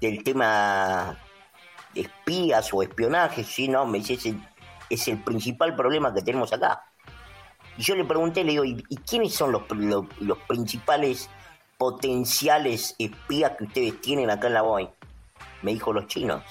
[0.00, 1.18] del tema
[1.92, 4.34] de espías o espionaje, sí, no, me dice,
[4.88, 6.84] es el principal problema que tenemos acá.
[7.76, 11.30] Y yo le pregunté, le digo, ¿y, quiénes son los, los, principales
[11.76, 14.88] potenciales espías que ustedes tienen acá en la Boeing?
[15.62, 16.42] Me dijo los chinos.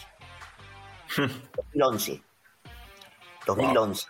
[1.15, 2.21] 2011.
[3.45, 4.07] 2011.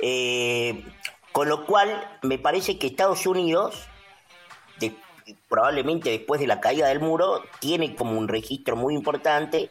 [0.00, 0.84] Eh,
[1.32, 3.88] con lo cual, me parece que Estados Unidos,
[5.48, 9.70] probablemente después de la caída del muro, tiene como un registro muy importante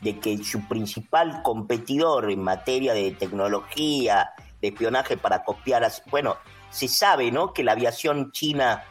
[0.00, 4.30] de que su principal competidor en materia de tecnología,
[4.60, 5.90] de espionaje para copiar.
[6.10, 6.36] Bueno,
[6.70, 7.52] se sabe, ¿no?
[7.52, 8.84] Que la aviación china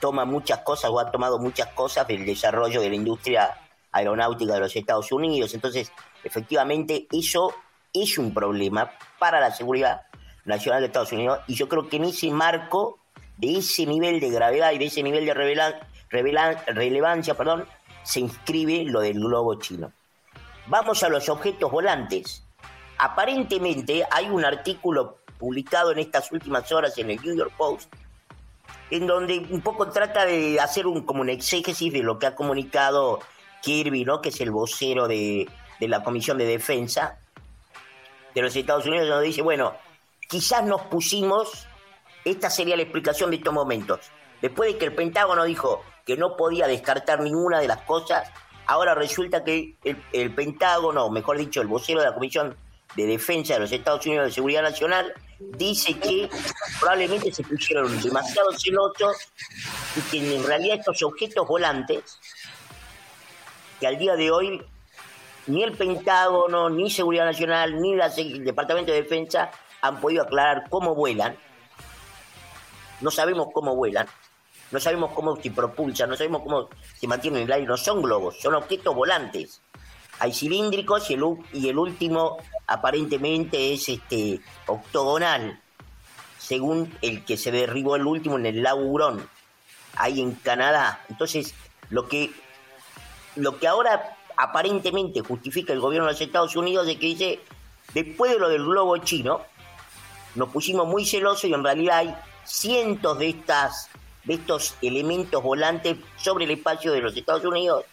[0.00, 3.58] toma muchas cosas o ha tomado muchas cosas del desarrollo de la industria
[3.92, 5.54] aeronáutica de los Estados Unidos.
[5.54, 5.92] Entonces,
[6.24, 7.54] efectivamente, eso
[7.92, 10.02] es un problema para la seguridad
[10.50, 12.98] nacional de Estados Unidos y yo creo que en ese marco
[13.38, 15.32] de ese nivel de gravedad y de ese nivel de
[16.66, 17.64] relevancia, perdón,
[18.02, 19.92] se inscribe lo del globo chino.
[20.66, 22.44] Vamos a los objetos volantes
[23.00, 27.90] aparentemente hay un artículo publicado en estas últimas horas en el New York Post,
[28.90, 32.34] en donde un poco trata de hacer un, como un exégesis de lo que ha
[32.34, 33.20] comunicado
[33.62, 34.20] Kirby, ¿no?
[34.20, 35.48] que es el vocero de,
[35.80, 37.18] la Comisión de Defensa,
[38.34, 39.74] de los Estados Unidos donde dice, bueno,
[40.30, 41.66] quizás nos pusimos,
[42.24, 44.00] esta sería la explicación de estos momentos.
[44.40, 48.30] Después de que el Pentágono dijo que no podía descartar ninguna de las cosas,
[48.66, 49.76] ahora resulta que
[50.12, 52.56] el, Pentágono, mejor dicho, el vocero de la Comisión
[52.94, 56.30] de Defensa de los Estados Unidos de Seguridad Nacional, dice que
[56.78, 59.16] probablemente se pusieron demasiado celosos
[59.96, 62.18] y que en realidad estos objetos volantes,
[63.80, 64.62] que al día de hoy
[65.46, 70.94] ni el Pentágono, ni Seguridad Nacional, ni el Departamento de Defensa han podido aclarar cómo
[70.94, 71.36] vuelan.
[73.00, 74.06] No sabemos cómo vuelan,
[74.70, 77.66] no sabemos cómo se propulsan, no sabemos cómo se mantienen en el aire.
[77.66, 79.60] No son globos, son objetos volantes.
[80.18, 85.60] Hay cilíndricos y el, y el último aparentemente es este octogonal,
[86.38, 89.26] según el que se derribó el último en el lago Hurón,
[89.96, 91.04] ahí en Canadá.
[91.08, 91.54] Entonces,
[91.88, 92.30] lo que,
[93.36, 97.40] lo que ahora aparentemente justifica el gobierno de los Estados Unidos es que dice,
[97.94, 99.42] después de lo del globo chino,
[100.34, 102.14] nos pusimos muy celosos y en realidad hay
[102.44, 103.88] cientos de estas
[104.24, 107.84] de estos elementos volantes sobre el espacio de los Estados Unidos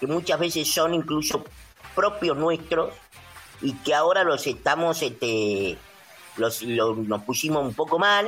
[0.00, 1.44] que muchas veces son incluso
[1.94, 2.92] propios nuestros
[3.62, 5.78] y que ahora los estamos este
[6.36, 8.26] los, nos pusimos un poco mal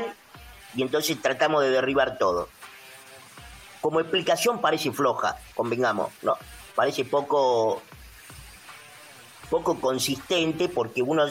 [0.74, 2.48] y entonces tratamos de derribar todo.
[3.80, 6.36] Como explicación parece floja convengamos no
[6.74, 7.82] parece poco
[9.50, 11.26] poco consistente porque uno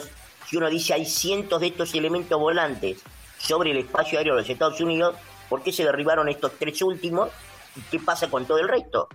[0.48, 3.02] si uno dice hay cientos de estos elementos volantes
[3.38, 5.14] sobre el espacio aéreo de los Estados Unidos,
[5.48, 7.30] ¿por qué se derribaron estos tres últimos?
[7.76, 9.08] ¿Y qué pasa con todo el resto?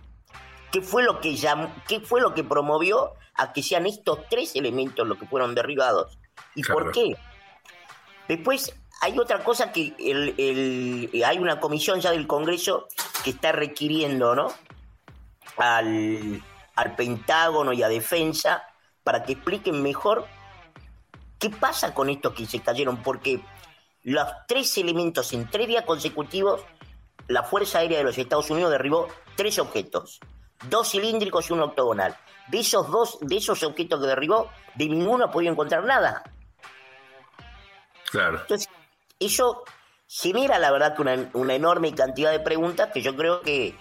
[0.72, 1.36] ¿Qué fue lo que
[1.88, 6.18] qué fue lo que promovió a que sean estos tres elementos los que fueron derribados?
[6.56, 7.16] ¿Y por qué?
[8.28, 9.94] Después hay otra cosa que
[11.26, 12.88] hay una comisión ya del Congreso
[13.24, 14.54] que está requiriendo, ¿no?
[15.58, 16.42] Al,
[16.76, 18.64] al Pentágono y a Defensa
[19.04, 20.28] para que expliquen mejor
[21.44, 23.04] ¿Qué pasa con estos que se cayeron?
[23.04, 23.42] Porque
[24.04, 26.62] los tres elementos en tres días consecutivos,
[27.28, 30.22] la Fuerza Aérea de los Estados Unidos derribó tres objetos,
[30.70, 32.16] dos cilíndricos y uno octogonal.
[32.48, 36.24] De esos dos, de esos objetos que derribó, de ninguno ha podido encontrar nada.
[38.10, 38.40] Claro.
[38.40, 38.70] Entonces,
[39.20, 39.66] eso
[40.08, 43.76] genera la verdad una, una enorme cantidad de preguntas que yo creo que,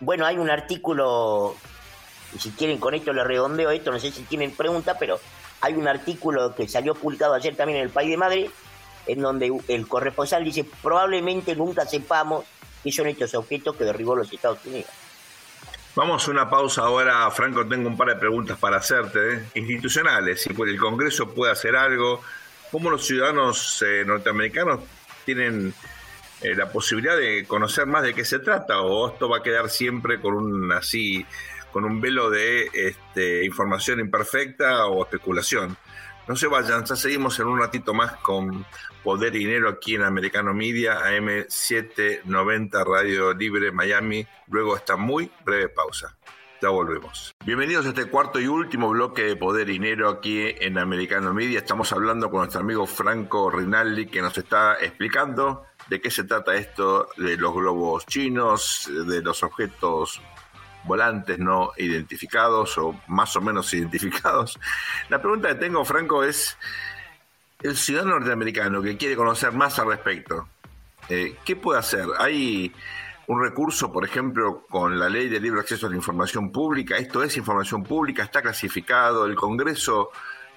[0.00, 1.56] bueno, hay un artículo,
[2.34, 5.18] y si quieren con esto le redondeo esto, no sé si tienen preguntas, pero
[5.60, 8.50] hay un artículo que salió publicado ayer también en el País de Madrid,
[9.06, 12.44] en donde el corresponsal dice, probablemente nunca sepamos
[12.82, 14.90] qué son estos objetos que derribó los Estados Unidos.
[15.96, 19.44] Vamos a una pausa ahora, Franco, tengo un par de preguntas para hacerte, ¿eh?
[19.56, 22.22] institucionales, si el Congreso puede hacer algo,
[22.70, 24.80] cómo los ciudadanos eh, norteamericanos
[25.24, 25.74] tienen
[26.42, 29.68] eh, la posibilidad de conocer más de qué se trata, o esto va a quedar
[29.68, 31.26] siempre con un así
[31.72, 35.76] con un velo de este, información imperfecta o especulación.
[36.28, 38.64] No se vayan, ya seguimos en un ratito más con
[39.02, 45.68] Poder y Dinero aquí en Americano Media, AM790 Radio Libre Miami, luego esta muy breve
[45.68, 46.16] pausa.
[46.62, 47.34] Ya volvemos.
[47.44, 51.58] Bienvenidos a este cuarto y último bloque de Poder y Dinero aquí en Americano Media.
[51.58, 56.54] Estamos hablando con nuestro amigo Franco Rinaldi que nos está explicando de qué se trata
[56.54, 60.20] esto de los globos chinos, de los objetos
[60.84, 64.58] volantes no identificados o más o menos identificados.
[65.08, 66.56] La pregunta que tengo, Franco, es
[67.62, 70.48] el ciudadano norteamericano que quiere conocer más al respecto,
[71.08, 72.06] eh, ¿qué puede hacer?
[72.18, 72.72] ¿Hay
[73.26, 76.96] un recurso, por ejemplo, con la ley de libre acceso a la información pública?
[76.96, 78.22] ¿Esto es información pública?
[78.22, 79.26] ¿Está clasificado?
[79.26, 80.10] ¿El Congreso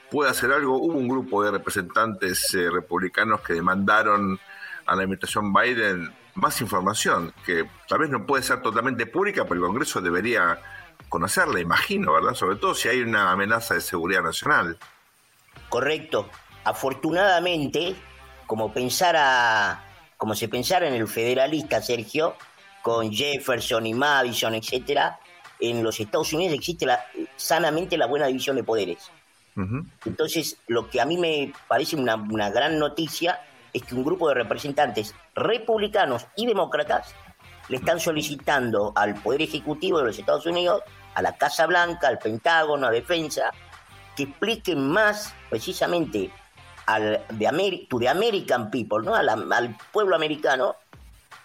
[0.09, 0.77] puede hacer algo?
[0.77, 4.39] Hubo un grupo de representantes eh, republicanos que demandaron
[4.85, 9.55] a la administración Biden más información, que tal vez no puede ser totalmente pública, pero
[9.55, 10.59] el Congreso debería
[11.09, 12.33] conocerla, imagino, ¿verdad?
[12.33, 14.77] Sobre todo si hay una amenaza de seguridad nacional.
[15.69, 16.29] Correcto.
[16.63, 17.95] Afortunadamente,
[18.47, 19.83] como pensara,
[20.17, 22.35] como se pensara en el federalista, Sergio,
[22.81, 25.19] con Jefferson y Madison, etcétera,
[25.59, 29.09] en los Estados Unidos existe la, sanamente la buena división de poderes.
[30.03, 33.39] Entonces, lo que a mí me parece una, una gran noticia
[33.73, 37.13] es que un grupo de representantes republicanos y demócratas
[37.69, 40.81] le están solicitando al Poder Ejecutivo de los Estados Unidos,
[41.15, 43.51] a la Casa Blanca, al Pentágono, a Defensa,
[44.15, 46.31] que expliquen más precisamente
[46.85, 49.15] al de, to the American people, ¿no?
[49.15, 50.75] al pueblo americano,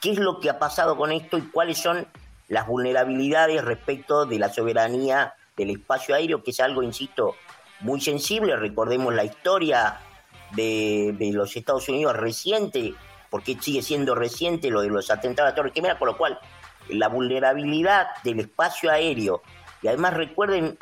[0.01, 2.07] qué es lo que ha pasado con esto y cuáles son
[2.49, 7.37] las vulnerabilidades respecto de la soberanía del espacio aéreo, que es algo, insisto,
[7.81, 8.57] muy sensible.
[8.57, 10.01] Recordemos la historia
[10.53, 12.95] de, los Estados Unidos reciente,
[13.31, 16.39] porque sigue siendo reciente lo de los atentados a Torre Gemela, por lo cual
[16.89, 19.43] la vulnerabilidad del espacio aéreo,
[19.83, 20.79] y además recuerden,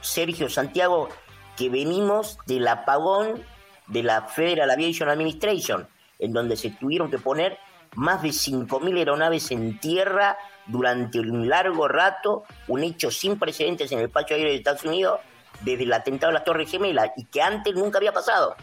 [0.00, 1.08] Sergio Santiago,
[1.56, 3.42] que venimos del apagón
[3.88, 7.58] de la Federal Aviation Administration, en donde se tuvieron que poner
[7.94, 13.98] más de 5.000 aeronaves en tierra durante un largo rato, un hecho sin precedentes en
[13.98, 15.20] el espacio aéreo de Estados Unidos,
[15.62, 18.54] desde el atentado de las Torres Gemelas, y que antes nunca había pasado.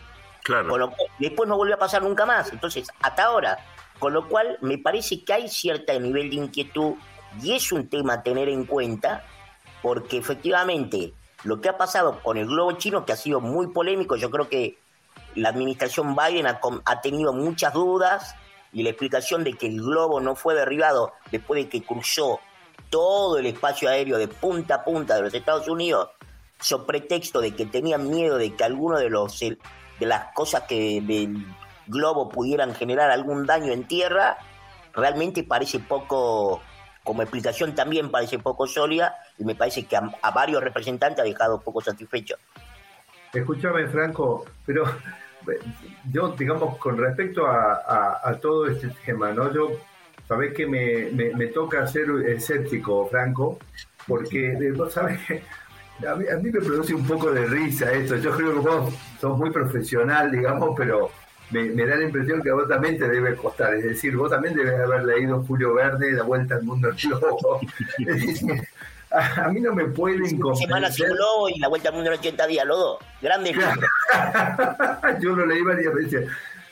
[0.44, 0.91] Claro.
[1.20, 2.52] después no volvió a pasar nunca más.
[2.52, 3.58] Entonces, hasta ahora.
[4.00, 6.96] Con lo cual, me parece que hay cierto nivel de inquietud,
[7.41, 9.24] y es un tema a tener en cuenta,
[9.82, 11.14] porque efectivamente
[11.44, 14.50] lo que ha pasado con el globo chino, que ha sido muy polémico, yo creo
[14.50, 14.78] que
[15.36, 18.36] la administración Biden ha, ha tenido muchas dudas
[18.72, 22.39] y la explicación de que el globo no fue derribado después de que cruzó
[22.89, 26.10] todo el espacio aéreo de punta a punta de los Estados Unidos,
[26.60, 29.41] sobre pretexto de que tenían miedo de que alguno de los
[30.00, 31.46] de las cosas que del
[31.88, 34.38] globo pudieran generar algún daño en tierra,
[34.94, 36.62] realmente parece poco,
[37.04, 41.60] como explicación también parece poco sólida y me parece que a, varios representantes ha dejado
[41.60, 42.39] poco satisfechos.
[43.34, 44.86] Escúchame, Franco, pero
[46.12, 49.52] yo, digamos, con respecto a, todo este tema, ¿no?
[49.52, 49.72] Yo,
[50.28, 53.60] sabés que me, me, toca ser escéptico, Franco,
[54.08, 55.20] porque vos sabés
[56.00, 58.18] que a mí, me produce un poco de risa esto.
[58.18, 61.12] Yo creo que vos sos muy profesional, digamos, pero
[61.52, 63.74] me, da la impresión que a vos también te debe costar.
[63.76, 67.62] Es decir, vos también debes haber leído Julio Verde, La Vuelta al Mundo en Globo.
[69.12, 70.68] a, mí no me pueden convencer.
[70.68, 73.00] Semana sin globo y La Vuelta al Mundo en 80 días, los dos.
[73.22, 73.54] Grande
[75.22, 76.30] Yo lo leí varias veces.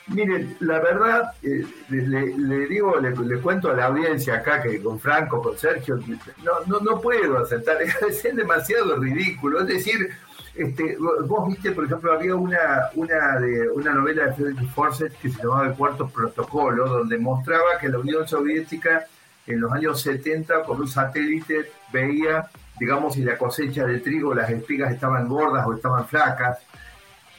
[0.08, 5.40] Miren, la verdad, eh, le, digo, le, cuento a la audiencia acá que con Franco,
[5.40, 5.96] con Sergio,
[6.42, 7.78] no, no, no puedo aceptar,
[8.08, 9.60] es demasiado ridículo.
[9.60, 10.10] Es decir,
[10.54, 15.30] este, vos viste, por ejemplo, había una, una, de, una novela de Frederick Forsyth que
[15.30, 19.06] se llamaba El Cuarto Protocolo, donde mostraba que la Unión Soviética
[19.46, 22.48] en los años 70 con un satélite veía,
[22.78, 26.58] digamos, si la cosecha de trigo, las espigas estaban gordas o estaban flacas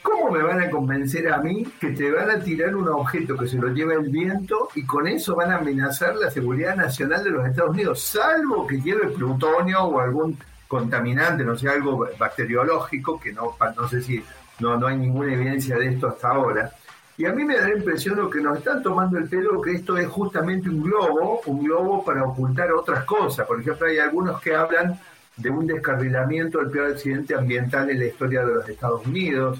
[0.04, 3.48] ¿Cómo me van a convencer a mí que te van a tirar un objeto que
[3.48, 7.30] se lo lleva el viento y con eso van a amenazar la seguridad nacional de
[7.30, 8.02] los Estados Unidos?
[8.02, 10.36] Salvo que lleve plutonio o algún
[10.68, 14.22] contaminante, no sé, algo bacteriológico, que no, no sé si
[14.60, 16.70] no, no hay ninguna evidencia de esto hasta ahora.
[17.16, 19.72] Y a mí me da la impresión de que nos están tomando el pelo que
[19.72, 23.46] esto es justamente un globo, un globo para ocultar otras cosas.
[23.46, 25.00] Por ejemplo, hay algunos que hablan
[25.38, 29.58] de un descarrilamiento del peor accidente ambiental en la historia de los Estados Unidos.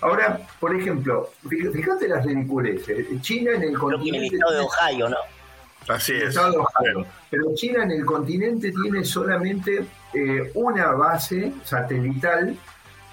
[0.00, 3.06] Ahora, por ejemplo, fíjate las ridiculeces.
[3.22, 4.18] China en el continente.
[4.18, 5.16] En el estado de Ohio, ¿no?
[5.88, 6.24] Así es.
[6.24, 7.06] Estado de Ohio.
[7.30, 12.56] Pero China en el continente tiene solamente eh, una base satelital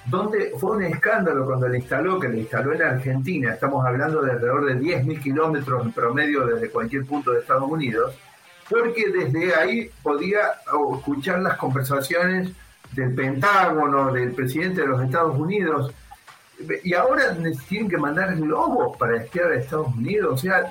[0.05, 3.53] donde fue un escándalo cuando la instaló, que la instaló en Argentina.
[3.53, 8.13] Estamos hablando de alrededor de 10.000 kilómetros en promedio desde cualquier punto de Estados Unidos,
[8.69, 10.41] porque desde ahí podía
[10.97, 12.51] escuchar las conversaciones
[12.91, 15.93] del Pentágono, del presidente de los Estados Unidos
[16.84, 17.36] y ahora
[17.68, 20.34] tienen que mandar globos para espiar a Estados Unidos.
[20.34, 20.70] O sea,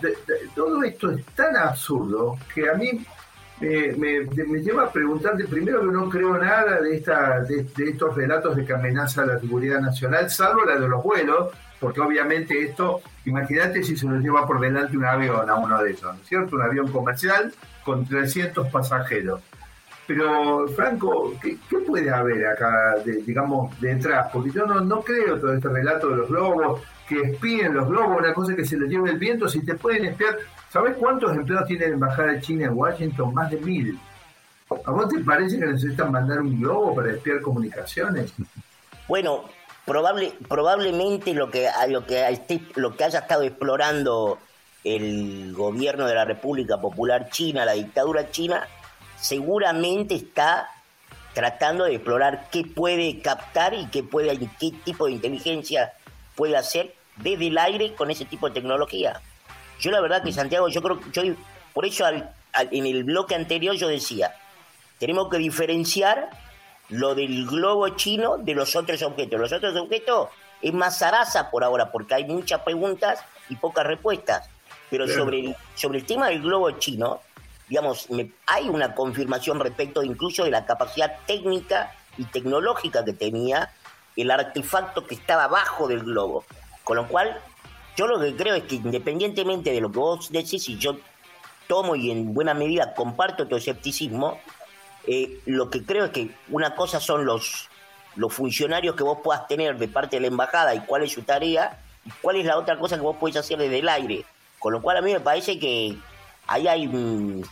[0.54, 3.04] todo esto es tan absurdo que a mí
[3.60, 8.64] me, lleva a preguntarte, primero que no creo nada de, esta, de, estos relatos de
[8.64, 13.96] que amenaza la seguridad nacional, salvo la de los vuelos, porque obviamente esto, imagínate si
[13.96, 16.56] se nos lleva por delante un avión a uno de esos, ¿no es cierto?
[16.56, 17.52] Un avión comercial
[17.84, 19.40] con 300 pasajeros.
[20.14, 21.56] Pero, Franco, ¿qué,
[21.86, 24.28] puede haber acá, digamos, detrás?
[24.30, 28.18] Porque yo no, no creo todo este relato de los globos, que espíen los globos,
[28.18, 30.36] una cosa que se les lleve el viento, si te pueden espiar.
[30.68, 33.32] ¿Sabes cuántos empleados tiene la Embajada de China en Washington?
[33.32, 33.98] Más de mil.
[34.84, 38.34] ¿A vos te parece que necesitan mandar un globo para espiar comunicaciones?
[39.08, 39.44] Bueno,
[39.86, 42.22] probable, probablemente lo que, lo, que,
[42.74, 44.38] lo que haya estado explorando
[44.84, 48.68] el gobierno de la República Popular China, la dictadura china,
[49.22, 50.68] seguramente está
[51.32, 55.92] tratando de explorar qué puede captar y qué puede qué tipo de inteligencia
[56.34, 59.20] puede hacer desde el aire con ese tipo de tecnología.
[59.80, 61.22] Yo la verdad que Santiago, yo creo yo
[61.72, 64.34] por eso en el bloque anterior yo decía,
[64.98, 66.28] tenemos que diferenciar
[66.88, 69.40] lo del globo chino de los otros objetos.
[69.40, 70.28] Los otros objetos
[70.60, 74.48] es más zaraza por ahora porque hay muchas preguntas y pocas respuestas.
[74.90, 77.20] Pero sobre sobre el tema del globo chino,
[77.72, 78.06] digamos,
[78.44, 83.72] hay una confirmación respecto incluso de la capacidad técnica y tecnológica que tenía
[84.14, 86.44] el artefacto que estaba abajo del globo.
[86.84, 87.40] Con lo cual,
[87.96, 90.98] yo lo que creo es que independientemente de lo que vos decís, y yo
[91.66, 94.38] tomo y en buena medida comparto tu escepticismo,
[95.06, 97.70] eh, lo que creo es que una cosa son los,
[98.16, 101.22] los funcionarios que vos puedas tener de parte de la embajada y cuál es su
[101.22, 104.26] tarea, y cuál es la otra cosa que vos podés hacer desde el aire.
[104.58, 105.96] Con lo cual a mí me parece que
[106.46, 107.42] ahí hay un,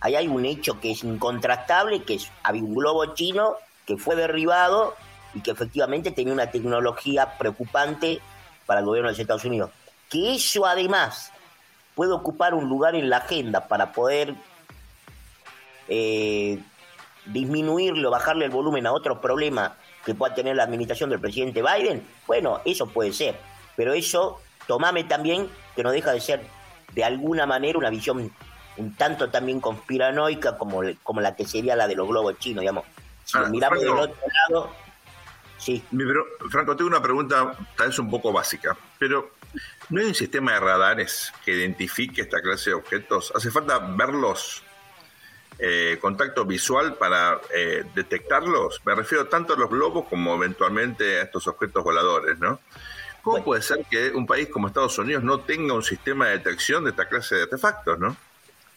[0.00, 4.16] ahí hay un hecho que es incontrastable, que es, había un globo chino que fue
[4.16, 4.94] derribado
[5.34, 8.20] y que efectivamente tenía una tecnología preocupante
[8.66, 9.70] para el gobierno de los Estados Unidos.
[10.08, 11.32] Que eso además
[11.94, 14.34] puede ocupar un lugar en la agenda para poder
[15.88, 16.58] eh,
[17.26, 19.72] disminuirlo, bajarle el volumen a otros problemas
[20.04, 23.38] que pueda tener la administración del presidente Biden, bueno, eso puede ser.
[23.76, 26.42] Pero eso, tomame también que no deja de ser
[26.94, 28.32] de alguna manera una visión
[28.78, 32.84] un tanto también conspiranoica como, como la que sería la de los globos chinos, digamos.
[33.24, 34.16] Si ah, miramos del otro
[34.48, 34.70] lado,
[35.58, 35.84] sí.
[35.90, 39.32] Pero, Franco, tengo una pregunta tal vez un poco básica, pero
[39.90, 43.32] ¿no hay un sistema de radares que identifique esta clase de objetos?
[43.34, 44.62] ¿Hace falta verlos
[45.58, 48.80] eh, contacto visual para eh, detectarlos?
[48.86, 52.60] Me refiero tanto a los globos como eventualmente a estos objetos voladores, ¿no?
[53.22, 56.84] ¿Cómo puede ser que un país como Estados Unidos no tenga un sistema de detección
[56.84, 58.16] de esta clase de artefactos, no?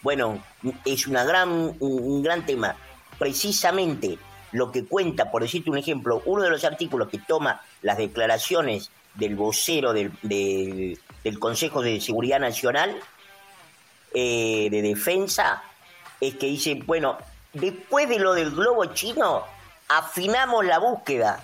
[0.01, 0.43] Bueno,
[0.85, 2.75] es una gran, un gran tema.
[3.19, 4.17] Precisamente
[4.51, 8.91] lo que cuenta, por decirte un ejemplo, uno de los artículos que toma las declaraciones
[9.15, 12.95] del vocero del, del Consejo de Seguridad Nacional
[14.13, 15.63] eh, de Defensa
[16.19, 17.17] es que dice, bueno,
[17.53, 19.43] después de lo del globo chino,
[19.87, 21.43] afinamos la búsqueda.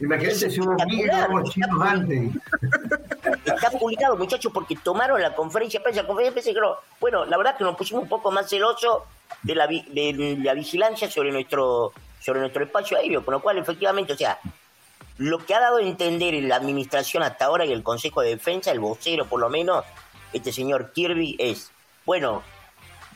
[0.00, 2.30] Imagínate, si hubo mil globos chinos antes.
[3.44, 6.02] Está publicado, muchachos, porque tomaron la conferencia de prensa.
[6.02, 6.60] La conferencia de
[7.00, 9.02] bueno, la verdad que nos pusimos un poco más celosos
[9.42, 14.12] de la, de la vigilancia sobre nuestro, sobre nuestro espacio aéreo, con lo cual, efectivamente,
[14.12, 14.38] o sea,
[15.18, 18.30] lo que ha dado a entender en la administración hasta ahora y el Consejo de
[18.30, 19.84] Defensa, el vocero por lo menos,
[20.32, 21.70] este señor Kirby, es,
[22.06, 22.42] bueno,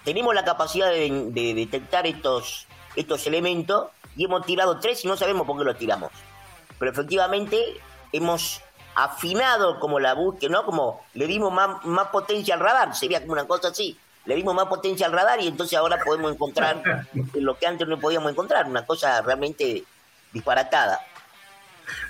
[0.04, 5.46] tenemos la capacidad de, detectar estos, estos elementos y hemos tirado tres y no sabemos
[5.46, 6.10] por qué los tiramos.
[6.78, 7.80] Pero efectivamente
[8.12, 8.60] hemos
[8.94, 10.64] afinado como la búsqueda, ¿no?
[10.64, 13.98] Como le dimos más, más potencia al radar, sería como una cosa así.
[14.24, 16.82] Le dimos más potencia al radar y entonces ahora podemos encontrar
[17.34, 19.84] lo que antes no podíamos encontrar, una cosa realmente
[20.32, 21.00] disparatada.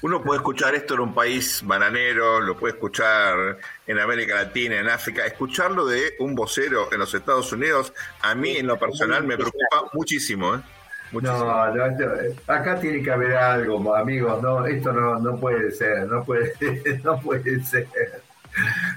[0.02, 4.88] Uno puede escuchar esto en un país bananero, lo puede escuchar en América Latina, en
[4.88, 5.24] África.
[5.26, 9.90] Escucharlo de un vocero en los Estados Unidos, a mí en lo personal me preocupa
[9.92, 10.54] muchísimo.
[10.56, 10.60] ¿eh?
[11.20, 11.50] No,
[12.46, 14.42] acá tiene que haber algo, amigos.
[14.42, 16.54] No, esto no, no puede ser, no puede,
[17.04, 17.86] no puede ser.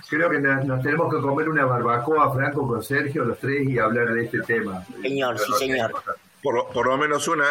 [0.10, 4.14] Creo que nos, tenemos que comer una barbacoa, Franco, con Sergio, los tres, y hablar
[4.14, 4.86] de este tema.
[5.02, 5.94] Señor, sí, señor.
[6.42, 7.46] Por, por lo menos una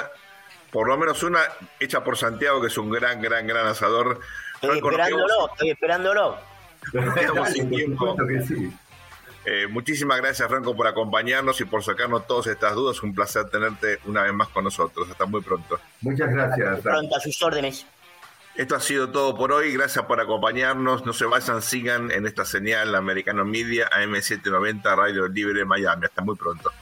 [0.74, 1.38] por lo menos una
[1.78, 4.18] hecha por Santiago, que es un gran, gran, gran asador.
[4.54, 6.38] Estoy esperándolo, estoy esperándolo.
[7.52, 8.16] sin tiempo.
[9.44, 13.00] Eh, muchísimas gracias, Franco, por acompañarnos y por sacarnos todas estas dudas.
[13.04, 15.08] Un placer tenerte una vez más con nosotros.
[15.08, 15.78] Hasta muy pronto.
[16.00, 16.80] Muchas gracias.
[16.80, 17.86] Pronto, a sus órdenes.
[18.56, 19.72] Esto ha sido todo por hoy.
[19.74, 21.06] Gracias por acompañarnos.
[21.06, 26.06] No se vayan, sigan en esta señal Americano Media AM790 Radio Libre Miami.
[26.06, 26.72] Hasta muy pronto.